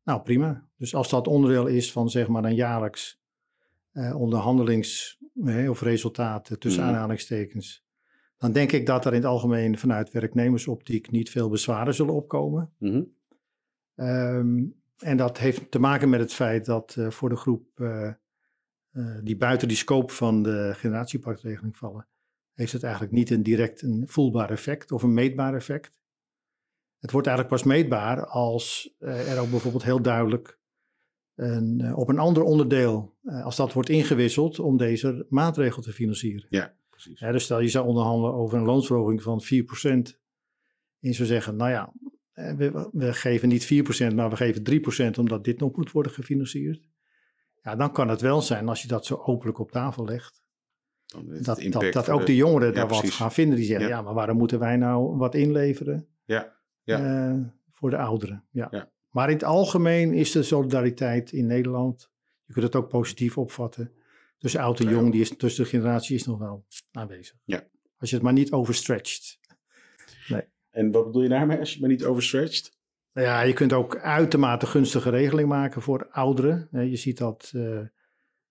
Nou, 0.03 0.21
prima. 0.21 0.67
Dus 0.77 0.95
als 0.95 1.09
dat 1.09 1.27
onderdeel 1.27 1.67
is 1.67 1.91
van 1.91 2.09
zeg 2.09 2.27
maar 2.27 2.43
een 2.43 2.55
jaarlijks 2.55 3.23
onderhandelings- 4.13 5.19
of 5.69 5.81
resultaten 5.81 6.59
tussen 6.59 6.83
Mhm. 6.83 6.91
aanhalingstekens, 6.93 7.85
dan 8.37 8.51
denk 8.51 8.71
ik 8.71 8.85
dat 8.85 9.05
er 9.05 9.11
in 9.11 9.17
het 9.17 9.27
algemeen 9.27 9.77
vanuit 9.77 10.11
werknemersoptiek 10.11 11.11
niet 11.11 11.29
veel 11.29 11.49
bezwaren 11.49 11.93
zullen 11.93 12.13
opkomen. 12.13 12.71
Ehm, 13.95 14.63
en 14.97 15.17
dat 15.17 15.37
heeft 15.37 15.71
te 15.71 15.79
maken 15.79 16.09
met 16.09 16.19
het 16.19 16.33
feit 16.33 16.65
dat 16.65 16.95
eh, 16.97 17.09
voor 17.09 17.29
de 17.29 17.35
groep 17.35 17.79
eh, 17.79 18.07
eh, 18.07 18.15
die 19.23 19.37
buiten 19.37 19.67
die 19.67 19.77
scope 19.77 20.13
van 20.13 20.43
de 20.43 20.71
generatiepactregeling 20.75 21.77
vallen, 21.77 22.07
heeft 22.53 22.71
het 22.71 22.83
eigenlijk 22.83 23.13
niet 23.13 23.29
een 23.29 23.43
direct 23.43 23.81
een 23.81 24.03
voelbaar 24.07 24.49
effect 24.49 24.91
of 24.91 25.03
een 25.03 25.13
meetbaar 25.13 25.55
effect. 25.55 25.93
Het 26.99 27.11
wordt 27.11 27.27
eigenlijk 27.27 27.57
pas 27.57 27.67
meetbaar 27.73 28.25
als 28.25 28.95
er 28.99 29.39
ook 29.39 29.49
bijvoorbeeld 29.49 29.83
heel 29.83 30.01
duidelijk 30.01 30.59
een, 31.35 31.95
op 31.95 32.09
een 32.09 32.19
ander 32.19 32.43
onderdeel, 32.43 33.17
als 33.23 33.55
dat 33.55 33.73
wordt 33.73 33.89
ingewisseld 33.89 34.59
om 34.59 34.77
deze 34.77 35.25
maatregel 35.29 35.81
te 35.81 35.93
financieren. 35.93 36.47
Ja, 36.49 36.75
precies. 36.89 37.19
Dus 37.19 37.43
stel 37.43 37.59
je 37.59 37.67
zou 37.67 37.87
onderhandelen 37.87 38.33
over 38.33 38.57
een 38.57 38.65
loonsverhoging 38.65 39.21
van 39.21 39.43
4%. 39.43 39.47
En 41.05 41.11
je 41.11 41.13
zou 41.13 41.27
zeggen, 41.27 41.55
nou 41.55 41.71
ja, 41.71 41.93
we, 42.35 42.89
we 42.91 43.13
geven 43.13 43.47
niet 43.49 43.73
4%, 44.11 44.15
maar 44.15 44.29
we 44.29 44.35
geven 44.35 44.63
3% 45.15 45.19
omdat 45.19 45.43
dit 45.43 45.59
nog 45.59 45.75
moet 45.75 45.91
worden 45.91 46.11
gefinancierd. 46.11 46.87
Ja, 47.61 47.75
dan 47.75 47.91
kan 47.91 48.07
het 48.07 48.21
wel 48.21 48.41
zijn 48.41 48.67
als 48.69 48.81
je 48.81 48.87
dat 48.87 49.05
zo 49.05 49.15
openlijk 49.15 49.59
op 49.59 49.71
tafel 49.71 50.05
legt. 50.05 50.43
Dat, 51.41 51.61
dat, 51.71 51.93
dat 51.93 52.09
ook 52.09 52.19
de- 52.19 52.25
de 52.25 52.35
jongeren 52.35 52.67
Ja, 52.67 52.73
daar 52.73 52.87
wat 52.87 52.99
precies. 52.99 53.15
gaan 53.17 53.31
vinden. 53.31 53.55
Die 53.57 53.65
zeggen, 53.65 53.87
Ja. 53.87 53.95
ja, 53.95 54.01
maar 54.01 54.13
waarom 54.13 54.37
moeten 54.37 54.59
wij 54.59 54.75
nou 54.75 55.17
wat 55.17 55.35
inleveren 55.35 56.07
Ja, 56.25 56.55
ja. 56.83 57.27
eh, 57.29 57.39
voor 57.71 57.89
de 57.89 57.97
ouderen? 57.97 58.45
Ja. 58.51 58.67
Ja. 58.71 58.91
Maar 59.09 59.27
in 59.29 59.33
het 59.35 59.43
algemeen 59.43 60.13
is 60.13 60.31
de 60.31 60.43
solidariteit 60.43 61.31
in 61.31 61.45
Nederland, 61.45 62.11
je 62.45 62.53
kunt 62.53 62.65
het 62.65 62.75
ook 62.75 62.89
positief 62.89 63.37
opvatten, 63.37 63.91
tussen 64.37 64.59
oud 64.59 64.79
en 64.79 64.89
jong, 64.89 65.11
die 65.11 65.21
is, 65.21 65.37
tussen 65.37 65.63
de 65.63 65.69
generatie 65.69 66.15
is 66.15 66.25
nog 66.25 66.39
wel 66.39 66.65
aanwezig. 66.91 67.35
Ja. 67.43 67.63
Als 67.97 68.09
je 68.09 68.15
het 68.15 68.25
maar 68.25 68.33
niet 68.33 68.51
overstretcht. 68.51 69.39
En 70.75 70.91
wat 70.91 71.05
bedoel 71.05 71.21
je 71.21 71.29
daarmee 71.29 71.59
als 71.59 71.73
je 71.73 71.79
maar 71.79 71.89
niet 71.89 72.03
overstretcht? 72.05 72.77
Nou 73.13 73.27
Ja, 73.27 73.41
je 73.41 73.53
kunt 73.53 73.73
ook 73.73 73.97
uitermate 73.97 74.65
gunstige 74.65 75.09
regeling 75.09 75.47
maken 75.49 75.81
voor 75.81 76.07
ouderen. 76.11 76.67
Je 76.71 76.95
ziet 76.95 77.17
dat 77.17 77.51
eh, 77.55 77.79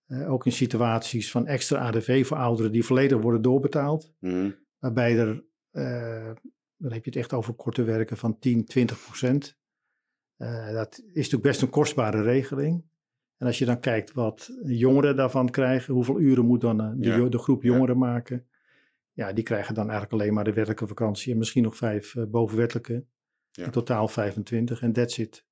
eh, 0.07 0.33
ook 0.33 0.47
in 0.47 0.53
situaties 0.53 1.31
van 1.31 1.47
extra 1.47 1.79
ADV 1.79 2.27
voor 2.27 2.37
ouderen 2.37 2.73
die 2.73 2.85
volledig 2.85 3.21
worden 3.21 3.43
doorbetaald. 3.43 4.13
Mhm. 4.21 4.51
Waarbij 4.79 5.19
er, 5.19 5.45
eh, 5.71 6.33
dan 6.77 6.93
heb 6.93 7.05
je 7.05 7.11
het 7.11 7.17
echt 7.19 7.33
over 7.33 7.55
korte 7.55 7.83
werken 7.83 8.17
van 8.17 8.39
10, 8.39 8.65
20 8.65 9.05
procent. 9.05 9.57
Dat 10.73 10.99
is 10.99 11.15
natuurlijk 11.15 11.43
best 11.43 11.63
een 11.63 11.71
kostbare 11.71 12.23
regeling. 12.23 12.85
En 13.37 13.47
als 13.47 13.59
je 13.59 13.65
dan 13.65 13.81
kijkt 13.81 14.13
wat 14.13 14.51
jongeren 14.63 15.17
daarvan 15.17 15.51
krijgen, 15.51 15.95
hoeveel 15.95 16.21
uren 16.21 16.45
moet 16.47 16.61
dan 16.61 16.77
de, 16.77 17.09
Ja. 17.09 17.17
jo- 17.17 17.29
de 17.29 17.39
groep 17.39 17.63
Ja. 17.63 17.73
jongeren 17.73 17.99
maken? 17.99 18.47
Ja, 19.15 19.33
die 19.33 19.45
krijgen 19.45 19.75
dan 19.75 19.91
eigenlijk 19.91 20.13
alleen 20.13 20.35
maar 20.35 20.45
de 20.45 20.53
wettelijke 20.53 20.87
vakantie 20.87 21.33
en 21.33 21.39
misschien 21.39 21.63
nog 21.63 21.77
vijf 21.77 22.15
eh, 22.15 22.25
bovenwettelijke. 22.25 23.05
Ja. 23.51 23.65
In 23.65 23.71
totaal 23.71 24.09
25 24.09 24.83
en 24.83 24.93
that's 24.93 25.19
it. 25.19 25.45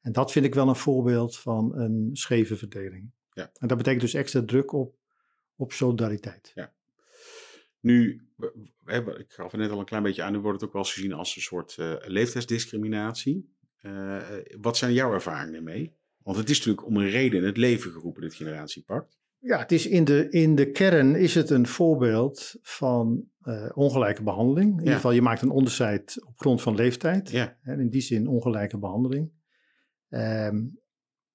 En 0.00 0.12
dat 0.12 0.32
vind 0.32 0.44
ik 0.44 0.54
wel 0.54 0.68
een 0.68 0.76
voorbeeld 0.76 1.38
van 1.38 1.78
een 1.78 2.10
scheve 2.12 2.56
verdeling. 2.56 3.12
Ja. 3.32 3.50
En 3.54 3.68
dat 3.68 3.76
betekent 3.76 4.02
dus 4.02 4.14
extra 4.14 4.44
druk 4.44 4.72
op, 4.72 4.96
op 5.56 5.72
solidariteit. 5.72 6.52
Nu, 7.80 8.28
we 8.36 8.52
hebben- 8.84 9.18
ik 9.18 9.32
gaf 9.32 9.52
het 9.52 9.60
net 9.60 9.70
al 9.70 9.78
een 9.78 9.84
klein 9.84 10.02
beetje 10.02 10.22
aan, 10.22 10.32
nu 10.32 10.38
wordt 10.38 10.60
het 10.60 10.68
ook 10.68 10.74
wel 10.74 10.82
eens 10.82 10.92
gezien 10.92 11.12
als 11.12 11.36
een 11.36 11.42
soort 11.42 11.78
eh, 11.78 11.94
leeftijdsdiscriminatie. 12.00 13.54
Eh, 13.80 14.22
wat 14.60 14.76
zijn 14.76 14.92
jouw 14.92 15.12
ervaringen 15.12 15.54
ermee? 15.54 15.96
Want 16.22 16.36
het 16.36 16.50
is 16.50 16.58
natuurlijk 16.58 16.86
om 16.86 16.96
een 16.96 17.10
reden 17.10 17.40
in 17.40 17.46
het 17.46 17.56
leven 17.56 17.90
geroepen, 17.90 18.22
dit 18.22 18.34
generatiepact. 18.34 19.19
Ja, 19.40 19.58
het 19.58 19.72
is 19.72 19.86
in, 19.86 20.04
de, 20.04 20.28
in 20.30 20.54
de 20.54 20.70
kern 20.70 21.14
is 21.14 21.34
het 21.34 21.50
een 21.50 21.66
voorbeeld 21.66 22.56
van 22.62 23.24
uh, 23.42 23.70
ongelijke 23.74 24.22
behandeling. 24.22 24.72
In 24.72 24.78
ieder 24.78 24.94
geval, 24.94 25.12
je 25.12 25.22
maakt 25.22 25.42
een 25.42 25.50
onderscheid 25.50 26.24
op 26.26 26.38
grond 26.38 26.62
van 26.62 26.74
leeftijd. 26.74 27.30
Ja. 27.30 27.56
En 27.62 27.80
in 27.80 27.88
die 27.88 28.00
zin 28.00 28.26
ongelijke 28.26 28.78
behandeling. 28.78 29.30
Um, 30.08 30.78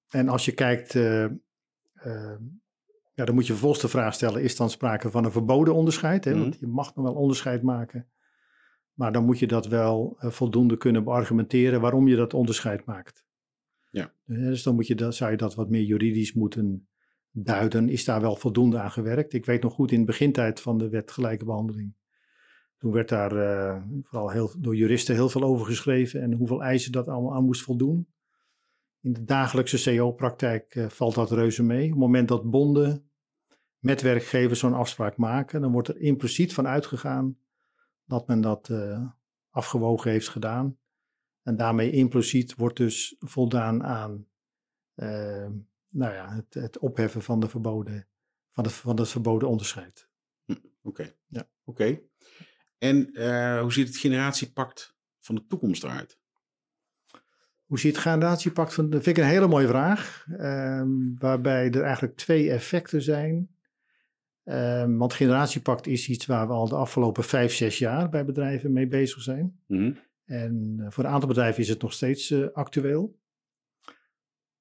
en 0.08 0.28
als 0.28 0.44
je 0.44 0.52
kijkt, 0.52 0.94
uh, 0.94 1.24
uh, 1.24 2.36
ja, 3.14 3.24
dan 3.24 3.34
moet 3.34 3.46
je 3.46 3.52
vervolgens 3.52 3.82
de 3.82 3.88
vraag 3.88 4.14
stellen, 4.14 4.42
is 4.42 4.56
dan 4.56 4.70
sprake 4.70 5.10
van 5.10 5.24
een 5.24 5.32
verboden 5.32 5.74
onderscheid? 5.74 6.24
Hè? 6.24 6.34
Mm. 6.34 6.40
Want 6.40 6.58
je 6.58 6.66
mag 6.66 6.94
nog 6.94 7.04
wel 7.04 7.14
onderscheid 7.14 7.62
maken. 7.62 8.08
Maar 8.92 9.12
dan 9.12 9.24
moet 9.24 9.38
je 9.38 9.46
dat 9.46 9.66
wel 9.66 10.16
uh, 10.20 10.30
voldoende 10.30 10.76
kunnen 10.76 11.04
beargumenteren 11.04 11.80
waarom 11.80 12.08
je 12.08 12.16
dat 12.16 12.34
onderscheid 12.34 12.84
maakt. 12.84 13.24
Ja. 13.90 14.12
Dus 14.24 14.62
dan 14.62 14.74
moet 14.74 14.86
je 14.86 14.94
dat, 14.94 15.14
zou 15.14 15.30
je 15.30 15.36
dat 15.36 15.54
wat 15.54 15.70
meer 15.70 15.82
juridisch 15.82 16.32
moeten 16.32 16.88
duiden. 17.38 17.88
Is 17.88 18.04
daar 18.04 18.20
wel 18.20 18.36
voldoende 18.36 18.78
aan 18.78 18.90
gewerkt? 18.90 19.32
Ik 19.32 19.44
weet 19.44 19.62
nog 19.62 19.72
goed 19.72 19.92
in 19.92 20.00
de 20.00 20.06
begintijd 20.06 20.60
van 20.60 20.78
de 20.78 20.88
wet 20.88 21.10
gelijke 21.10 21.44
behandeling. 21.44 21.94
Toen 22.78 22.92
werd 22.92 23.08
daar 23.08 23.32
uh, 23.32 23.82
vooral 24.02 24.30
heel, 24.30 24.52
door 24.58 24.76
juristen 24.76 25.14
heel 25.14 25.28
veel 25.28 25.42
over 25.42 25.66
geschreven 25.66 26.22
en 26.22 26.32
hoeveel 26.32 26.62
eisen 26.62 26.92
dat 26.92 27.08
allemaal 27.08 27.34
aan 27.34 27.44
moest 27.44 27.62
voldoen. 27.62 28.08
In 29.00 29.12
de 29.12 29.24
dagelijkse 29.24 29.96
CO-praktijk 29.96 30.74
uh, 30.74 30.88
valt 30.88 31.14
dat 31.14 31.30
reuze 31.30 31.62
mee. 31.62 31.84
Op 31.84 31.90
het 31.90 31.98
moment 31.98 32.28
dat 32.28 32.50
bonden 32.50 33.10
met 33.78 34.02
werkgevers 34.02 34.58
zo'n 34.58 34.74
afspraak 34.74 35.16
maken, 35.16 35.60
dan 35.60 35.72
wordt 35.72 35.88
er 35.88 36.00
impliciet 36.00 36.54
van 36.54 36.66
uitgegaan 36.66 37.38
dat 38.04 38.26
men 38.26 38.40
dat 38.40 38.68
uh, 38.68 39.06
afgewogen 39.50 40.10
heeft 40.10 40.28
gedaan. 40.28 40.78
En 41.42 41.56
daarmee 41.56 41.90
impliciet 41.90 42.54
wordt 42.54 42.76
dus 42.76 43.16
voldaan 43.18 43.84
aan 43.84 44.26
nou 45.96 46.14
ja, 46.14 46.34
het, 46.34 46.54
het, 46.54 46.78
opheffen 46.78 47.22
van, 47.22 47.40
de 47.40 47.48
verboden, 47.48 48.06
van, 48.50 48.64
het, 48.64 48.72
van 48.72 49.06
verboden 49.06 49.48
onderscheid. 49.48 50.08
Hm, 50.44 50.52
Oké. 50.52 50.62
Okay. 50.82 51.16
Ja. 51.26 51.48
Oké. 51.64 51.82
Okay. 51.82 52.02
En 52.78 53.08
uh, 53.12 53.60
hoe 53.60 53.72
ziet 53.72 53.88
het 53.88 53.96
generatiepact 53.96 54.96
van 55.20 55.34
de 55.34 55.46
toekomst 55.46 55.84
eruit? 55.84 56.18
Hoe 57.64 57.78
ziet 57.78 57.92
het 57.92 58.02
generatiepact 58.02 58.74
van... 58.74 58.90
Dat 58.90 59.02
vind 59.02 59.16
ik 59.16 59.22
een 59.22 59.30
hele 59.30 59.48
mooie 59.48 59.66
vraag. 59.66 60.26
Um, 60.40 61.16
waarbij 61.18 61.70
er 61.70 61.82
eigenlijk 61.82 62.16
twee 62.16 62.50
effecten 62.50 63.02
zijn. 63.02 63.50
Um, 64.44 64.98
want 64.98 65.12
generatiepact 65.12 65.86
is 65.86 66.08
iets 66.08 66.26
waar 66.26 66.46
we 66.46 66.52
al 66.52 66.68
de 66.68 66.76
afgelopen 66.76 67.24
vijf, 67.24 67.52
zes 67.52 67.78
jaar 67.78 68.08
bij 68.08 68.24
bedrijven 68.24 68.72
mee 68.72 68.86
bezig 68.86 69.22
zijn. 69.22 69.60
Mm 69.66 69.78
-hmm. 69.78 69.98
En 70.24 70.76
uh, 70.80 70.86
voor 70.90 71.04
een 71.04 71.10
aantal 71.10 71.28
bedrijven 71.28 71.62
is 71.62 71.68
het 71.68 71.82
nog 71.82 71.92
steeds 71.92 72.30
uh, 72.30 72.46
actueel. 72.52 73.18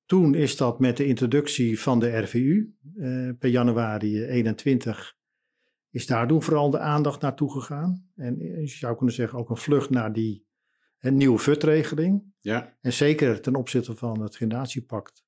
Toen 0.06 0.36
is 0.36 0.58
dat 0.58 0.80
met 0.80 0.98
de 0.98 1.06
introductie 1.06 1.80
van 1.80 2.00
de 2.00 2.18
RVU 2.18 2.74
uh, 2.96 3.32
per 3.40 3.50
januari 3.50 4.24
21 4.24 5.16
is 5.90 6.06
daar 6.06 6.28
toen 6.28 6.44
vooral 6.44 6.70
de 6.70 6.80
aandacht 6.80 7.22
naartoe 7.22 7.52
gegaan. 7.52 8.10
En 8.16 8.38
je 8.38 8.68
zou 8.68 8.96
kunnen 8.96 9.16
zeggen 9.16 9.40
ook 9.40 9.50
een 9.50 9.58
vlucht 9.58 9.90
naar 9.90 10.14
die 10.14 10.46
een 11.00 11.16
nieuwe 11.18 11.38
VUT-regeling. 11.38 12.24
Ja. 12.40 12.78
En 12.82 12.94
zeker 12.94 13.42
ten 13.42 13.56
opzichte 13.56 13.96
van 13.96 14.22
het 14.22 14.36
generatiepact 14.36 15.26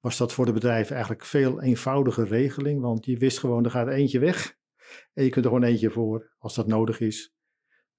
was 0.00 0.16
dat 0.16 0.32
voor 0.32 0.46
de 0.46 0.52
bedrijven 0.52 0.94
eigenlijk 0.94 1.24
veel 1.24 1.62
eenvoudiger 1.62 2.26
regeling. 2.26 2.80
Want 2.80 3.04
je 3.04 3.16
wist 3.16 3.38
gewoon, 3.38 3.64
er 3.64 3.70
gaat 3.70 3.88
eentje 3.88 4.18
weg. 4.18 4.56
En 5.12 5.24
je 5.24 5.30
kunt 5.30 5.44
er 5.44 5.50
gewoon 5.50 5.66
eentje 5.66 5.90
voor, 5.90 6.32
als 6.38 6.54
dat 6.54 6.66
nodig 6.66 7.00
is, 7.00 7.34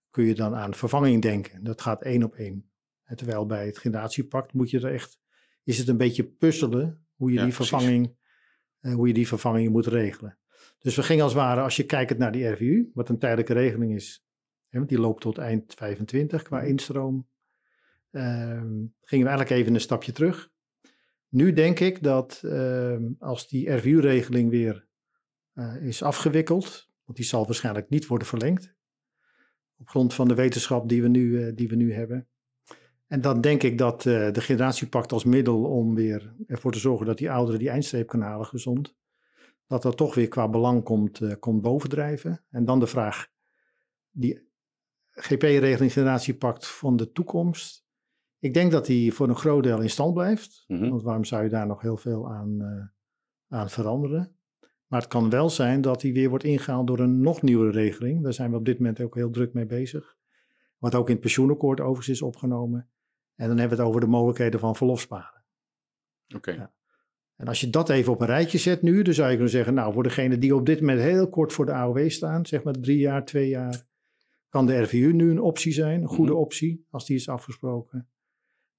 kun 0.10 0.26
je 0.26 0.36
dan 0.36 0.56
aan 0.56 0.74
vervanging 0.74 1.22
denken. 1.22 1.64
Dat 1.64 1.82
gaat 1.82 2.04
één 2.04 2.24
op 2.24 2.36
één. 2.36 2.72
En 3.04 3.16
terwijl 3.16 3.46
bij 3.46 3.66
het 3.66 3.78
generatiepact 3.78 4.54
moet 4.54 4.70
je 4.70 4.80
er 4.80 4.94
echt, 4.94 5.20
is 5.64 5.78
het 5.78 5.88
een 5.88 5.98
beetje 5.98 6.24
puzzelen 6.24 7.06
hoe 7.16 7.32
je, 7.32 7.38
Ja, 7.38 7.44
die, 7.44 7.54
vervanging, 7.54 8.16
eh, 8.80 8.94
hoe 8.94 9.08
je 9.08 9.14
die 9.14 9.28
vervanging 9.28 9.70
moet 9.70 9.88
regelen. 9.88 10.38
Dus 10.80 10.96
we 10.96 11.04
gingen 11.04 11.24
als 11.24 11.34
het 11.34 11.42
ware, 11.42 11.62
als 11.62 11.76
je 11.76 11.86
kijkt 11.86 12.18
naar 12.18 12.32
die 12.32 12.48
RVU, 12.48 12.90
wat 12.94 13.10
een 13.10 13.20
tijdelijke 13.20 13.54
regeling 13.54 13.96
is, 13.96 14.26
hè, 14.70 14.78
want 14.78 14.90
die 14.90 15.00
loopt 15.00 15.22
tot 15.22 15.38
eind 15.38 15.74
25 15.74 16.44
qua 16.44 16.62
instroom, 16.62 17.28
ehm, 18.12 18.86
gingen 19.02 19.26
we 19.26 19.32
eigenlijk 19.32 19.50
even 19.50 19.74
een 19.74 19.82
stapje 19.82 20.12
terug. 20.12 20.52
Nu 21.30 21.54
denk 21.54 21.80
ik 21.80 22.04
dat 22.04 22.42
ehm, 22.44 23.12
als 23.20 23.48
die 23.48 23.70
RVU-regeling 23.70 24.50
weer 24.50 24.88
eh, 25.54 25.86
is 25.86 26.02
afgewikkeld, 26.02 26.90
want 27.04 27.18
die 27.18 27.28
zal 27.28 27.46
waarschijnlijk 27.46 27.90
niet 27.90 28.08
worden 28.08 28.28
verlengd, 28.28 28.76
op 29.78 29.90
grond 29.90 30.14
van 30.14 30.28
de 30.28 30.36
wetenschap 30.36 30.90
die 30.90 31.02
we 31.02 31.08
nu, 31.08 31.44
eh, 31.44 31.56
die 31.56 31.68
we 31.68 31.76
nu 31.76 31.94
hebben. 31.94 32.28
En 33.14 33.22
dan 33.22 33.42
denk 33.42 33.64
ik 33.64 33.78
dat 33.78 34.06
eh, 34.06 34.32
de 34.32 34.42
generatiepact 34.42 35.12
als 35.12 35.24
middel 35.24 35.64
om 35.64 35.96
weer 35.96 36.36
ervoor 36.48 36.72
te 36.72 36.80
zorgen 36.80 37.06
dat 37.06 37.18
die 37.18 37.32
ouderen 37.32 37.60
die 37.60 37.70
eindstreep 37.70 38.08
kunnen 38.08 38.28
halen 38.28 38.46
gezond, 38.46 38.96
dat 39.68 39.82
dat 39.82 39.98
toch 39.98 40.16
weer 40.16 40.28
qua 40.28 40.50
belang 40.50 40.84
komt, 40.84 41.22
eh, 41.22 41.32
komt 41.40 41.62
bovendrijven. 41.62 42.44
En 42.50 42.66
dan 42.66 42.80
de 42.80 42.88
vraag, 42.88 43.28
die 44.12 44.50
GP-regeling 45.10 45.94
generatiepact 45.94 46.68
van 46.68 46.96
de 46.96 47.12
toekomst. 47.12 47.86
Ik 48.40 48.54
denk 48.54 48.72
dat 48.72 48.86
die 48.86 49.14
voor 49.14 49.30
een 49.30 49.36
groot 49.36 49.64
deel 49.64 49.82
in 49.82 49.90
stand 49.90 50.14
blijft. 50.14 50.64
Mhm. 50.68 50.90
Want 50.90 51.04
waarom 51.04 51.26
zou 51.26 51.44
je 51.44 51.50
daar 51.50 51.68
nog 51.68 51.82
heel 51.82 51.98
veel 51.98 52.32
aan, 52.32 52.62
eh, 52.62 53.58
aan 53.60 53.70
veranderen? 53.70 54.36
Maar 54.88 55.02
het 55.02 55.10
kan 55.10 55.30
wel 55.30 55.50
zijn 55.50 55.82
dat 55.82 56.02
die 56.02 56.14
weer 56.14 56.30
wordt 56.30 56.44
ingehaald 56.44 56.88
door 56.88 57.00
een 57.00 57.22
nog 57.22 57.42
nieuwere 57.42 57.72
regeling. 57.72 58.24
Daar 58.24 58.34
zijn 58.34 58.52
we 58.52 58.58
op 58.58 58.66
dit 58.66 58.78
moment 58.78 59.02
ook 59.02 59.16
heel 59.16 59.30
druk 59.30 59.54
mee 59.54 59.66
bezig. 59.66 60.18
Wat 60.78 60.96
ook 60.96 61.08
in 61.08 61.14
het 61.14 61.22
pensioenakkoord 61.22 61.80
overigens 61.80 62.10
is 62.10 62.22
opgenomen. 62.22 62.88
En 63.36 63.48
dan 63.48 63.58
hebben 63.58 63.78
we 63.78 63.84
het 63.84 63.92
over 63.92 64.02
de 64.02 64.08
mogelijkheden 64.08 64.60
van 64.60 64.76
verlofsparen. 64.76 65.44
Oké. 66.36 66.52
Ja. 66.52 66.74
En 67.36 67.48
als 67.48 67.62
je 67.62 67.70
dat 67.70 67.90
even 67.90 68.12
op 68.12 68.22
een 68.22 68.28
rijtje 68.28 68.58
zet 68.58 68.82
nu, 68.82 69.02
dan 69.02 69.14
zou 69.14 69.28
je 69.28 69.34
kunnen 69.34 69.52
zeggen, 69.52 69.74
nou 69.74 69.94
voor 69.94 70.04
degenen 70.04 70.40
die 70.40 70.56
op 70.56 70.66
dit 70.66 70.80
moment 70.80 71.00
heel 71.00 71.30
kort 71.30 71.54
voor 71.54 71.66
de 71.66 71.74
AOW 71.74 72.10
staan, 72.10 72.46
zeg 72.46 72.64
maar 72.64 72.74
drie 72.74 72.98
jaar, 72.98 73.26
twee 73.26 73.48
jaar, 73.50 73.86
kan 74.50 74.66
de 74.66 74.82
RVU 74.82 75.14
nu 75.14 75.30
een 75.32 75.42
optie 75.42 75.74
zijn, 75.74 76.02
een 76.02 76.08
goede 76.08 76.32
Mhm. 76.32 76.42
optie, 76.42 76.86
als 76.90 77.06
die 77.06 77.16
is 77.16 77.30
afgesproken. 77.30 78.08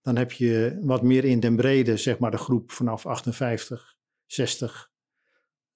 Dan 0.02 0.16
heb 0.16 0.32
je 0.32 0.78
wat 0.80 1.02
meer 1.02 1.24
in 1.24 1.40
den 1.40 1.56
brede, 1.56 1.96
zeg 1.96 2.18
maar 2.18 2.30
de 2.30 2.36
groep 2.36 2.70
vanaf 2.70 3.06
58, 3.06 3.96
60, 4.26 4.90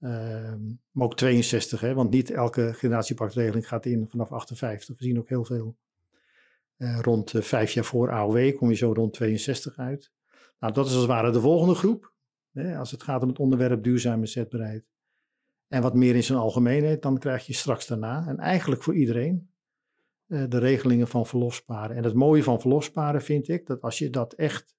ehm, 0.00 0.60
maar 0.90 1.06
ook 1.06 1.16
62, 1.16 1.80
hè, 1.80 1.94
want 1.94 2.10
niet 2.10 2.30
elke 2.30 2.74
generatiepactregeling 2.74 3.68
gaat 3.68 3.86
in 3.86 4.08
vanaf 4.08 4.32
58. 4.32 4.98
We 4.98 5.04
zien 5.04 5.18
ook 5.18 5.28
heel 5.28 5.44
veel 5.44 5.76
eh, 6.78 6.98
rond 7.00 7.34
eh, 7.34 7.42
vijf 7.42 7.72
jaar 7.72 7.84
voor 7.84 8.10
AOW, 8.10 8.56
kom 8.56 8.68
je 8.68 8.76
zo 8.76 8.92
rond 8.92 9.12
62 9.12 9.78
uit. 9.78 10.12
Nou, 10.58 10.72
dat 10.72 10.86
is 10.86 10.92
als 10.92 11.00
het 11.00 11.10
ware 11.10 11.30
de 11.30 11.40
volgende 11.40 11.74
groep. 11.74 12.12
Hè, 12.52 12.76
als 12.76 12.90
het 12.90 13.02
gaat 13.02 13.22
om 13.22 13.28
het 13.28 13.38
onderwerp 13.38 13.84
duurzame 13.84 14.26
zetbaarheid. 14.26 14.84
En 15.68 15.82
wat 15.82 15.94
meer 15.94 16.14
in 16.14 16.24
zijn 16.24 16.38
algemeenheid, 16.38 17.02
dan 17.02 17.18
krijg 17.18 17.46
je 17.46 17.52
straks 17.52 17.86
daarna, 17.86 18.26
en 18.26 18.38
eigenlijk 18.38 18.82
voor 18.82 18.94
iedereen, 18.94 19.50
eh, 20.26 20.44
de 20.48 20.58
regelingen 20.58 21.08
van 21.08 21.26
verlofsparen. 21.26 21.96
En 21.96 22.04
het 22.04 22.14
mooie 22.14 22.42
van 22.42 22.60
verlofsparen 22.60 23.22
vind 23.22 23.48
ik, 23.48 23.66
dat 23.66 23.82
als 23.82 23.98
je 23.98 24.10
dat 24.10 24.32
echt, 24.32 24.76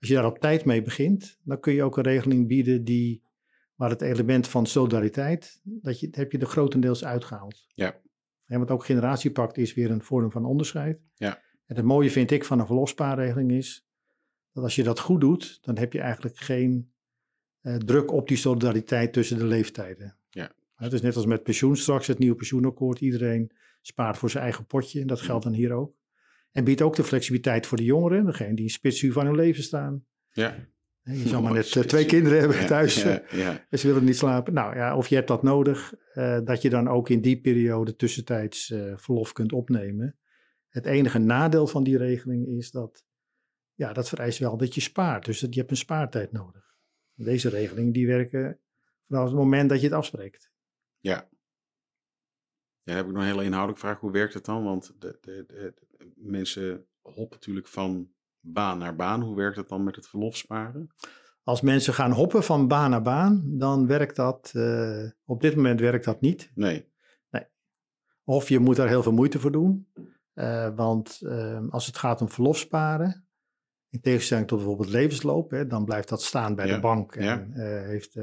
als 0.00 0.08
je 0.08 0.14
daar 0.14 0.26
op 0.26 0.38
tijd 0.38 0.64
mee 0.64 0.82
begint, 0.82 1.38
dan 1.42 1.60
kun 1.60 1.72
je 1.72 1.82
ook 1.82 1.96
een 1.96 2.02
regeling 2.02 2.48
bieden 2.48 2.84
die, 2.84 3.22
waar 3.74 3.90
het 3.90 4.02
element 4.02 4.48
van 4.48 4.66
solidariteit, 4.66 5.60
dat 5.62 6.00
je, 6.00 6.08
heb 6.10 6.32
je 6.32 6.38
er 6.38 6.46
grotendeels 6.46 7.04
uitgehaald. 7.04 7.66
Ja. 7.74 8.00
En 8.52 8.58
want 8.58 8.70
ook 8.70 8.84
generatiepact 8.84 9.58
is 9.58 9.74
weer 9.74 9.90
een 9.90 10.02
vorm 10.02 10.30
van 10.30 10.44
onderscheid. 10.44 11.00
Ja. 11.14 11.42
En 11.66 11.76
het 11.76 11.84
mooie 11.84 12.10
vind 12.10 12.30
ik 12.30 12.44
van 12.44 12.60
een 12.60 12.66
verlofspaarregeling 12.66 13.52
is, 13.52 13.86
dat 14.52 14.64
als 14.64 14.74
je 14.74 14.82
dat 14.82 14.98
goed 14.98 15.20
doet, 15.20 15.58
dan 15.62 15.78
heb 15.78 15.92
je 15.92 16.00
eigenlijk 16.00 16.36
geen 16.36 16.92
eh, 17.60 17.74
druk 17.74 18.12
op 18.12 18.28
die 18.28 18.36
solidariteit 18.36 19.12
tussen 19.12 19.38
de 19.38 19.44
leeftijden. 19.44 20.16
Ja. 20.30 20.52
Het 20.74 20.92
is 20.92 21.00
net 21.00 21.16
als 21.16 21.26
met 21.26 21.42
pensioen 21.42 21.76
straks, 21.76 22.06
het 22.06 22.18
nieuwe 22.18 22.36
pensioenakkoord. 22.36 23.00
Iedereen 23.00 23.52
spaart 23.80 24.18
voor 24.18 24.30
zijn 24.30 24.44
eigen 24.44 24.66
potje. 24.66 25.00
En 25.00 25.06
dat 25.06 25.20
geldt 25.20 25.44
dan 25.44 25.52
hier 25.52 25.72
ook. 25.72 25.94
En 26.50 26.64
biedt 26.64 26.82
ook 26.82 26.96
de 26.96 27.04
flexibiliteit 27.04 27.66
voor 27.66 27.78
de 27.78 27.84
jongeren, 27.84 28.24
degene 28.24 28.54
die 28.54 28.64
in 28.64 28.70
spitsuur 28.70 29.12
van 29.12 29.26
hun 29.26 29.36
leven 29.36 29.62
staan. 29.62 30.04
Ja. 30.30 30.54
Je 31.02 31.28
zal 31.28 31.42
maar 31.42 31.52
net 31.52 31.76
eh, 31.76 31.82
twee 31.82 32.06
kinderen 32.06 32.38
hebben 32.38 32.66
thuis. 32.66 33.02
Ja, 33.02 33.20
eh, 33.20 33.38
ja. 33.38 33.66
en 33.68 33.78
ze 33.78 33.86
willen 33.86 34.04
niet 34.04 34.16
slapen. 34.16 34.52
Nou 34.52 34.76
ja, 34.76 34.96
of 34.96 35.06
je 35.06 35.14
hebt 35.14 35.28
dat 35.28 35.42
nodig, 35.42 35.94
eh, 36.12 36.38
dat 36.44 36.62
je 36.62 36.70
dan 36.70 36.88
ook 36.88 37.08
in 37.08 37.20
die 37.20 37.40
periode 37.40 37.96
tussentijds 37.96 38.74
verlof 38.94 39.32
kunt 39.32 39.52
opnemen. 39.52 40.16
Het 40.68 40.86
enige 40.86 41.18
nadeel 41.18 41.66
van 41.66 41.84
die 41.84 41.96
regeling 41.96 42.46
is 42.46 42.70
dat, 42.70 43.04
ja, 43.74 43.92
dat 43.92 44.08
vereist 44.08 44.38
wel 44.38 44.56
dat 44.56 44.74
je 44.74 44.80
spaart. 44.80 45.24
Dus 45.24 45.40
dat 45.40 45.54
je 45.54 45.60
hebt 45.60 45.70
een 45.70 45.76
spaartijd 45.76 46.32
nodig. 46.32 46.76
Deze 47.14 47.48
regelingen 47.48 47.92
die 47.92 48.06
werken 48.06 48.60
vanaf 49.06 49.24
het 49.24 49.34
moment 49.34 49.68
dat 49.68 49.80
je 49.80 49.86
het 49.86 49.96
afspreekt. 49.96 50.50
Ja. 50.98 51.30
Ja, 52.84 52.94
dan 52.94 52.96
heb 52.96 53.06
ik 53.06 53.12
nog 53.12 53.22
een 53.22 53.28
hele 53.28 53.44
inhoudelijke 53.44 53.86
vraag. 53.86 54.00
Hoe 54.00 54.10
werkt 54.10 54.34
het 54.34 54.44
dan? 54.44 54.64
Want 54.64 54.94
de, 54.98 55.18
de, 55.20 55.44
de, 55.46 55.74
de 55.98 56.12
mensen 56.16 56.86
hoppen 57.00 57.36
natuurlijk 57.38 57.68
van 57.68 58.12
baan 58.42 58.78
naar 58.78 58.96
baan. 58.96 59.20
Hoe 59.20 59.36
werkt 59.36 59.56
het 59.56 59.68
dan 59.68 59.84
met 59.84 59.96
het 59.96 60.08
verlofsparen? 60.08 60.90
Als 61.44 61.60
mensen 61.60 61.94
gaan 61.94 62.12
hoppen 62.12 62.42
van 62.42 62.68
baan 62.68 62.90
naar 62.90 63.02
baan, 63.02 63.42
dan 63.44 63.86
werkt 63.86 64.16
dat, 64.16 64.50
eh, 64.54 65.04
op 65.24 65.40
dit 65.40 65.56
moment 65.56 65.80
werkt 65.80 66.04
dat 66.04 66.20
niet. 66.20 66.50
Nee. 66.54 66.90
Of 68.24 68.48
je 68.48 68.58
moet 68.58 68.76
daar 68.76 68.88
heel 68.88 69.02
veel 69.02 69.12
moeite 69.12 69.38
voor 69.38 69.52
doen. 69.52 69.88
Eh, 70.32 70.74
want 70.74 71.20
eh, 71.20 71.60
als 71.70 71.86
het 71.86 71.96
gaat 71.96 72.20
om 72.20 72.28
verlofsparen, 72.28 73.26
In 73.88 74.00
tegenstelling 74.00 74.46
tot 74.46 74.58
bijvoorbeeld 74.58 74.88
levensloop, 74.88 75.50
hè, 75.50 75.66
dan 75.66 75.84
blijft 75.84 76.08
dat 76.08 76.22
staan 76.22 76.54
bij 76.54 76.66
de 76.66 76.80
bank 76.80 77.16
en 77.16 77.52
heeft 77.86 78.14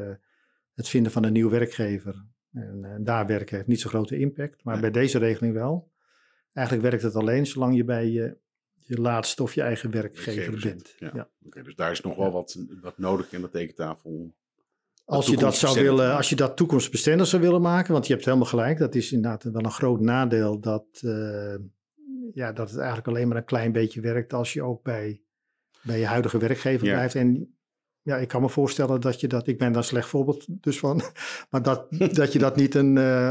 het 0.73 0.89
vinden 0.89 1.11
van 1.11 1.23
een 1.23 1.33
nieuwe 1.33 1.51
werkgever 1.51 2.25
en 2.53 2.99
daar 3.03 3.25
werken 3.25 3.55
heeft 3.55 3.67
niet 3.67 3.79
zo'n 3.79 3.91
grote 3.91 4.17
impact. 4.17 4.63
Maar 4.63 4.79
bij 4.79 4.91
deze 4.91 5.17
regeling 5.17 5.53
wel. 5.53 5.91
Eigenlijk 6.53 6.89
werkt 6.89 7.03
het 7.03 7.15
alleen 7.15 7.45
zolang 7.45 7.75
je 7.75 7.83
bij 7.83 8.07
je, 8.07 8.37
je 8.89 9.01
laatste 9.01 9.43
of 9.43 9.53
je 9.53 9.61
eigen 9.61 9.91
werkgever 9.91 10.59
bent. 10.59 10.95
Ja. 10.97 11.29
dus 11.63 11.75
daar 11.75 11.91
is 11.91 12.01
nog 12.01 12.15
wel 12.15 12.31
wat, 12.31 12.57
wat 12.81 12.97
nodig 12.97 13.31
in 13.31 13.41
de 13.41 13.49
tekentafel. 13.49 14.33
Als 15.05 15.27
je, 15.27 15.37
dat 15.37 15.55
zou 15.55 15.81
willen, 15.81 16.15
als 16.15 16.29
je 16.29 16.35
dat 16.35 16.57
toekomstbestendig 16.57 17.27
zou 17.27 17.41
willen 17.41 17.61
maken, 17.61 17.93
want 17.93 18.07
je 18.07 18.13
hebt 18.13 18.25
helemaal 18.25 18.47
gelijk, 18.47 18.77
dat 18.77 18.95
is 18.95 19.11
inderdaad 19.11 19.43
wel 19.43 19.63
een 19.63 19.71
groot 19.71 19.99
nadeel 19.99 20.59
dat, 20.59 20.85
uh, 21.01 21.55
ja, 22.33 22.51
dat 22.51 22.69
het 22.69 22.77
eigenlijk 22.77 23.07
alleen 23.07 23.27
maar 23.27 23.37
een 23.37 23.45
klein 23.45 23.71
beetje 23.71 24.01
werkt 24.01 24.33
als 24.33 24.53
je 24.53 24.63
ook 24.63 24.83
bij, 24.83 25.21
bij 25.81 25.99
je 25.99 26.05
huidige 26.05 26.37
werkgever 26.37 26.87
blijft. 26.87 27.15
En 27.15 27.57
ja, 28.01 28.17
ik 28.17 28.27
kan 28.27 28.41
me 28.41 28.49
voorstellen 28.49 29.01
dat 29.01 29.19
je 29.19 29.27
dat, 29.27 29.47
ik 29.47 29.57
ben 29.57 29.67
daar 29.67 29.81
een 29.81 29.87
slecht 29.87 30.09
voorbeeld 30.09 30.45
dus 30.63 30.79
van, 30.79 31.01
maar 31.49 31.61
dat, 31.61 31.85
dat 32.11 32.33
je 32.33 32.39
dat 32.39 32.55
niet 32.55 32.75
een, 32.75 32.95
uh, 32.95 33.27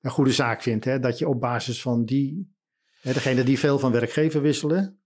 een 0.00 0.10
goede 0.10 0.32
zaak 0.32 0.62
vindt. 0.62 0.84
Hè? 0.84 0.98
Dat 0.98 1.18
je 1.18 1.28
op 1.28 1.40
basis 1.40 1.82
van 1.82 2.04
die, 2.04 2.53
hè, 3.04 3.12
degene 3.12 3.42
die 3.42 3.58
veel 3.58 3.78
van 3.78 3.92
werkgever 3.92 4.42
wisselen, 4.42 4.98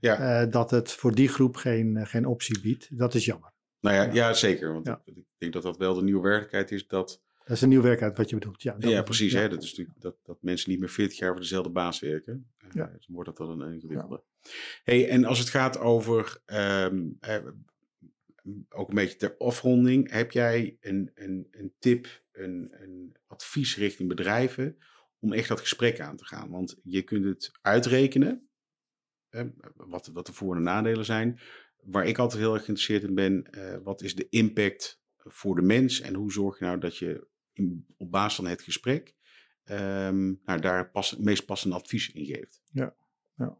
ja. 0.00 0.42
Uh, 0.42 0.50
dat 0.50 0.70
het 0.70 0.92
voor 0.92 1.14
die 1.14 1.28
groep 1.28 1.56
geen, 1.56 2.06
geen 2.06 2.26
optie 2.26 2.60
biedt. 2.60 2.98
Dat 2.98 3.14
is 3.14 3.24
jammer. 3.24 3.52
Nou 3.80 3.96
ja, 3.96 4.12
ja 4.12 4.32
zeker. 4.32 4.72
Want 4.72 4.88
ik 5.04 5.24
denk 5.38 5.52
dat 5.52 5.62
dat 5.62 5.76
wel 5.76 5.94
de 5.94 6.02
nieuwe 6.02 6.22
werkelijkheid 6.22 6.70
is. 6.70 6.86
Dat, 6.86 7.20
dat 7.44 7.56
is 7.56 7.62
een 7.62 7.68
nieuwe 7.68 7.84
werkelijkheid 7.84 8.18
wat 8.18 8.30
je 8.30 8.46
bedoelt. 8.46 8.62
Ja, 8.62 8.76
ja 8.78 9.02
precies. 9.02 9.32
Hè? 9.32 9.48
Dat 9.48 9.62
is 9.62 9.70
natuurlijk 9.70 10.00
dat, 10.00 10.16
dat 10.22 10.38
mensen 10.40 10.70
niet 10.70 10.78
meer 10.80 10.88
40 10.88 11.18
jaar 11.18 11.30
voor 11.30 11.40
dezelfde 11.40 11.70
baas 11.70 12.00
werken. 12.00 12.50
Uh, 12.64 12.70
ja. 12.72 12.86
Dan 12.86 13.00
wordt 13.06 13.28
dat 13.28 13.38
wel 13.38 13.60
een 13.60 13.72
ingewikkelde. 13.72 14.22
Hey, 14.84 15.08
en 15.08 15.24
als 15.24 15.38
het 15.38 15.48
gaat 15.48 15.78
over 15.78 16.40
um, 16.46 17.18
ook 18.68 18.88
een 18.88 18.94
beetje 18.94 19.16
ter 19.16 19.36
afronding. 19.38 20.10
Heb 20.10 20.32
jij 20.32 20.76
een, 20.80 21.10
een, 21.14 21.48
een 21.50 21.72
tip, 21.78 22.22
een, 22.32 22.68
een 22.72 23.16
advies 23.26 23.76
richting 23.76 24.08
bedrijven 24.08 24.76
om 25.22 25.32
echt 25.32 25.48
dat 25.48 25.60
gesprek 25.60 26.00
aan 26.00 26.16
te 26.16 26.24
gaan? 26.24 26.50
Want 26.50 26.76
je 26.82 27.02
kunt 27.02 27.24
het 27.24 27.50
uitrekenen, 27.60 28.48
wat, 29.74 30.10
wat 30.12 30.26
de 30.26 30.32
voor- 30.32 30.56
en 30.56 30.62
nadelen 30.62 31.04
zijn. 31.04 31.40
Waar 31.82 32.06
ik 32.06 32.18
altijd 32.18 32.40
heel 32.40 32.54
erg 32.54 32.64
geïnteresseerd 32.64 33.02
in 33.02 33.14
ben, 33.14 33.48
uh, 33.50 33.76
wat 33.82 34.02
is 34.02 34.14
de 34.14 34.28
impact 34.28 35.00
voor 35.16 35.54
de 35.54 35.62
mens 35.62 36.00
en 36.00 36.14
hoe 36.14 36.32
zorg 36.32 36.58
je 36.58 36.64
nou 36.64 36.78
dat 36.78 36.96
je 36.96 37.26
in, 37.52 37.86
op 37.96 38.10
basis 38.10 38.34
van 38.34 38.46
het 38.46 38.62
gesprek 38.62 39.14
um, 39.64 40.40
nou, 40.44 40.60
daar 40.60 40.90
pas, 40.90 41.10
het 41.10 41.24
meest 41.24 41.46
passende 41.46 41.76
advies 41.76 42.12
in 42.12 42.24
geeft? 42.24 42.62
Ja, 42.72 42.94
ja. 43.36 43.58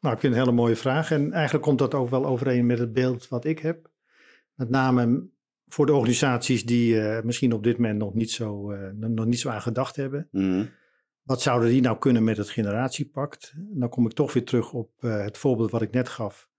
Nou, 0.00 0.14
ik 0.14 0.20
vind 0.20 0.32
een 0.32 0.38
hele 0.38 0.52
mooie 0.52 0.76
vraag. 0.76 1.10
En 1.10 1.32
eigenlijk 1.32 1.64
komt 1.64 1.78
dat 1.78 1.94
ook 1.94 2.10
wel 2.10 2.26
overeen 2.26 2.66
met 2.66 2.78
het 2.78 2.92
beeld 2.92 3.28
wat 3.28 3.44
ik 3.44 3.58
heb. 3.58 3.90
Met 4.54 4.70
name 4.70 5.28
voor 5.66 5.86
de 5.86 5.94
organisaties 5.94 6.64
die 6.64 6.94
uh, 6.94 7.22
misschien 7.22 7.52
op 7.52 7.62
dit 7.62 7.76
moment 7.76 7.98
nog 7.98 8.14
niet 8.14 8.30
zo, 8.30 8.72
uh, 8.72 8.90
nog 8.90 9.26
niet 9.26 9.40
zo 9.40 9.48
aan 9.48 9.62
gedacht 9.62 9.96
hebben. 9.96 10.28
Mm. 10.30 10.70
Wat 11.22 11.42
zouden 11.42 11.68
die 11.68 11.80
nou 11.80 11.98
kunnen 11.98 12.24
met 12.24 12.36
het 12.36 12.50
generatiepact? 12.50 13.54
Dan 13.56 13.88
kom 13.88 14.06
ik 14.06 14.12
toch 14.12 14.32
weer 14.32 14.44
terug 14.44 14.72
op 14.72 14.90
uh, 15.00 15.22
het 15.22 15.38
voorbeeld 15.38 15.70
wat 15.70 15.82
ik 15.82 15.92
net 15.92 16.08
gaf. 16.08 16.50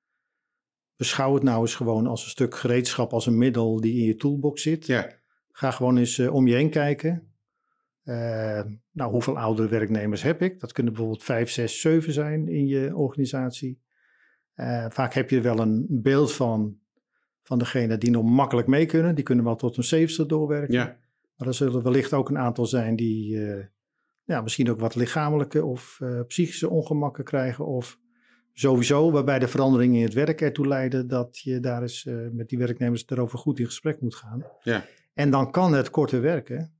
Beschouw 0.95 1.33
het 1.33 1.43
nou 1.43 1.61
eens 1.61 1.75
gewoon 1.75 2.07
als 2.07 2.23
een 2.23 2.29
stuk 2.29 2.55
gereedschap, 2.55 3.13
als 3.13 3.25
een 3.25 3.37
middel 3.37 3.81
die 3.81 3.99
in 3.99 4.05
je 4.05 4.15
toolbox 4.15 4.61
zit. 4.61 4.85
Ja. 4.85 5.09
Ga 5.51 5.71
gewoon 5.71 5.97
eens 5.97 6.19
om 6.19 6.47
je 6.47 6.53
heen 6.53 6.69
kijken. 6.69 7.33
nou, 8.91 9.11
hoeveel 9.11 9.37
oudere 9.37 9.67
werknemers 9.67 10.21
heb 10.21 10.41
ik? 10.41 10.59
Dat 10.59 10.71
kunnen 10.71 10.93
bijvoorbeeld 10.93 11.23
vijf, 11.23 11.49
zes, 11.49 11.81
zeven 11.81 12.13
zijn 12.13 12.47
in 12.47 12.67
je 12.67 12.95
organisatie. 12.95 13.81
vaak 14.89 15.13
heb 15.13 15.29
je 15.29 15.41
wel 15.41 15.59
een 15.59 15.85
beeld 15.89 16.33
van 16.33 16.81
van 17.43 17.59
degene 17.59 17.97
die 17.97 18.11
nog 18.11 18.23
makkelijk 18.23 18.67
mee 18.67 18.85
kunnen. 18.85 19.15
Die 19.15 19.23
kunnen 19.23 19.45
wel 19.45 19.55
tot 19.55 19.77
een 19.77 19.83
70 19.83 20.25
doorwerken. 20.25 20.73
Ja. 20.73 20.97
Maar 21.35 21.47
er 21.47 21.53
zullen 21.53 21.83
wellicht 21.83 22.13
ook 22.13 22.29
een 22.29 22.37
aantal 22.37 22.65
zijn 22.65 22.95
die 22.95 23.35
uh, 23.35 23.65
ja, 24.23 24.41
misschien 24.41 24.69
ook 24.69 24.79
wat 24.79 24.95
lichamelijke 24.95 25.65
of 25.65 25.99
uh, 26.01 26.21
psychische 26.27 26.69
ongemakken 26.69 27.23
krijgen. 27.23 27.65
Of 27.65 27.99
sowieso 28.53 29.11
waarbij 29.11 29.39
de 29.39 29.47
veranderingen 29.47 29.97
in 29.97 30.03
het 30.03 30.13
werk 30.13 30.41
ertoe 30.41 30.67
leiden 30.67 31.07
dat 31.07 31.39
je 31.39 31.59
daar 31.59 31.81
eens 31.81 32.05
uh, 32.05 32.29
met 32.31 32.49
die 32.49 32.57
werknemers 32.57 33.03
erover 33.07 33.39
goed 33.39 33.59
in 33.59 33.65
gesprek 33.65 34.01
moet 34.01 34.15
gaan. 34.15 34.43
Ja. 34.61 34.85
En 35.13 35.29
dan 35.29 35.51
kan 35.51 35.73
het 35.73 35.89
korte 35.89 36.19
werken. 36.19 36.73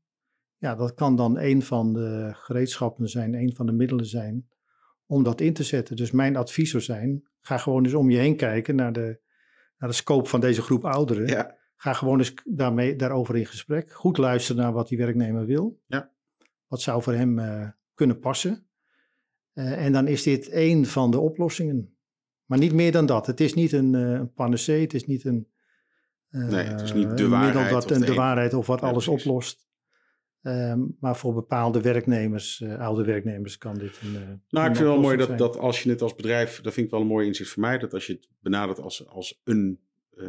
Ja, 0.58 0.76
dat 0.76 0.94
kan 0.94 1.16
dan 1.16 1.40
een 1.40 1.62
van 1.62 1.94
de 1.94 2.32
gereedschappen 2.34 3.10
zijn, 3.10 3.34
een 3.34 3.56
van 3.56 3.66
de 3.66 3.72
middelen 3.72 4.06
zijn 4.06 4.48
om 5.06 5.24
dat 5.24 5.42
in 5.42 5.54
te 5.54 5.64
zetten. 5.64 5.96
Dus 5.96 6.12
mijn 6.12 6.36
advies 6.36 6.72
zou 6.72 6.84
zijn, 6.84 7.28
ga 7.42 7.58
gewoon 7.58 7.84
eens 7.84 7.94
om 7.94 8.10
je 8.10 8.18
heen 8.18 8.36
kijken 8.36 8.76
naar 8.76 8.94
de 8.94 9.22
naar 9.78 9.90
de 9.92 9.98
scope 9.98 10.30
van 10.30 10.40
deze 10.40 10.62
groep 10.62 10.86
ouderen. 10.86 11.28
Ja. 11.28 11.56
Ga 11.76 11.94
gewoon 11.94 12.18
eens 12.18 12.34
daarmee, 12.44 12.96
daarover 12.96 13.38
in 13.38 13.46
gesprek. 13.46 13.92
Goed 13.92 14.18
luisteren 14.18 14.62
naar 14.62 14.74
wat 14.74 14.88
die 14.88 14.98
werknemer 14.98 15.46
wil. 15.46 15.80
Ja. 15.88 16.13
Wat 16.74 16.82
zou 16.82 17.02
voor 17.02 17.14
hem 17.14 17.40
uh, 17.40 17.68
kunnen 17.94 18.20
passen. 18.20 18.68
Uh, 19.54 19.86
en 19.86 19.92
dan 19.92 20.08
is 20.08 20.24
dit 20.24 20.50
één 20.50 20.86
van 20.86 21.12
de 21.12 21.20
oplossingen. 21.20 21.98
Maar 22.46 22.58
niet 22.58 22.74
meer 22.74 22.92
dan 22.92 23.06
dat. 23.06 23.28
Het 23.28 23.40
is 23.40 23.54
niet 23.54 23.72
een, 23.72 23.94
uh, 23.94 24.12
een 24.12 24.34
panacee. 24.34 24.82
Het 24.82 24.94
is 24.94 25.06
niet 25.06 25.26
een, 25.26 25.48
nee, 26.30 26.64
het 26.64 26.82
is 26.82 26.94
niet 26.94 27.18
de 27.18 27.28
waarheid, 27.28 27.72
wat, 27.72 27.92
of, 27.92 27.98
de, 27.98 28.06
de 28.06 28.14
waarheid 28.14 28.54
of 28.54 28.68
wat 28.68 28.80
ja, 28.80 28.88
alles 28.88 29.06
precies. 29.06 29.26
oplost. 29.26 29.68
Um, 30.42 30.98
maar 31.00 31.18
voor 31.18 31.34
bepaalde 31.34 31.82
werknemers, 31.82 32.60
uh, 32.60 32.80
oude 32.80 33.04
werknemers, 33.04 33.58
kan 33.58 33.78
dit 33.78 34.00
een. 34.02 34.14
Uh, 34.14 34.20
nou, 34.50 34.70
ik 34.70 34.76
vind 34.76 34.78
het 34.78 34.88
wel 34.88 35.00
mooi 35.00 35.18
dat, 35.18 35.38
dat 35.38 35.58
als 35.58 35.84
je 35.84 35.90
het 35.90 36.02
als 36.02 36.16
bedrijf, 36.16 36.62
dat 36.62 36.74
vind 36.74 36.86
ik 36.86 36.92
wel 36.92 37.02
een 37.02 37.08
mooi 37.08 37.28
inzicht 37.28 37.50
voor 37.50 37.62
mij, 37.62 37.78
dat 37.78 37.94
als 37.94 38.08
je 38.08 38.14
het 38.14 38.30
benadert 38.40 38.80
als, 38.80 39.08
als 39.08 39.42
een 39.44 39.80
uh, 40.16 40.28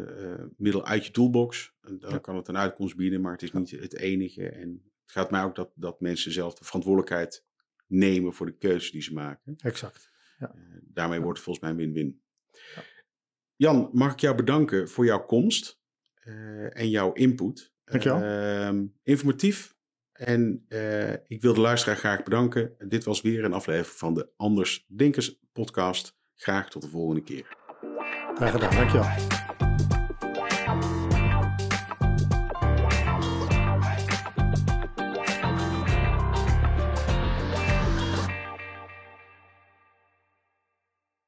middel 0.57 0.87
uit 0.87 1.07
je 1.07 1.13
toolbox, 1.13 1.75
dan 1.81 1.99
ja. 1.99 2.19
kan 2.19 2.37
het 2.37 2.49
een 2.49 2.57
uitkomst 2.57 2.97
bieden, 2.97 3.21
maar 3.21 3.33
het 3.33 3.43
is 3.43 3.53
niet 3.53 3.71
het 3.71 3.97
enige. 3.97 4.49
En 4.49 4.83
het 5.05 5.12
gaat 5.12 5.31
mij 5.31 5.43
ook 5.43 5.55
dat, 5.55 5.71
dat 5.75 6.01
mensen 6.01 6.33
zelf 6.33 6.55
de 6.55 6.64
verantwoordelijkheid 6.64 7.45
nemen 7.87 8.35
voor 8.35 8.47
de 8.47 8.57
keuzes 8.57 8.90
die 8.90 9.03
ze 9.03 9.12
maken. 9.12 9.55
Exact. 9.57 10.12
Ja. 10.38 10.55
daarmee 10.83 11.21
wordt 11.21 11.37
het 11.38 11.45
volgens 11.45 11.64
mij 11.67 11.75
win-win. 11.75 12.23
Ja. 12.51 12.83
Jan, 13.57 13.90
mag 13.93 14.12
ik 14.12 14.21
jou 14.21 14.37
bedanken 14.37 14.88
voor 14.88 15.05
jouw 15.05 15.25
komst 15.25 15.81
en 16.71 16.90
jouw 16.90 17.12
input. 17.12 17.73
Dankjewel. 17.85 18.23
Ehm, 18.23 18.87
informatief 19.03 19.75
en 20.14 20.64
uh, 20.69 21.12
ik 21.12 21.43
wil 21.43 21.55
de 21.55 21.61
luisteraar 21.61 21.97
graag 21.97 22.23
bedanken. 22.23 22.75
Dit 22.79 23.05
was 23.05 23.21
weer 23.21 23.45
een 23.45 23.53
aflevering 23.53 23.99
van 23.99 24.14
de 24.14 24.29
Anders 24.37 24.87
Denkers 24.88 25.38
podcast. 25.53 26.17
Graag 26.35 26.71
tot 26.71 26.83
de 26.83 26.88
volgende 26.88 27.23
keer. 27.23 27.57
Graag 28.35 28.51
gedaan, 28.51 28.75
dankjewel. 28.75 29.44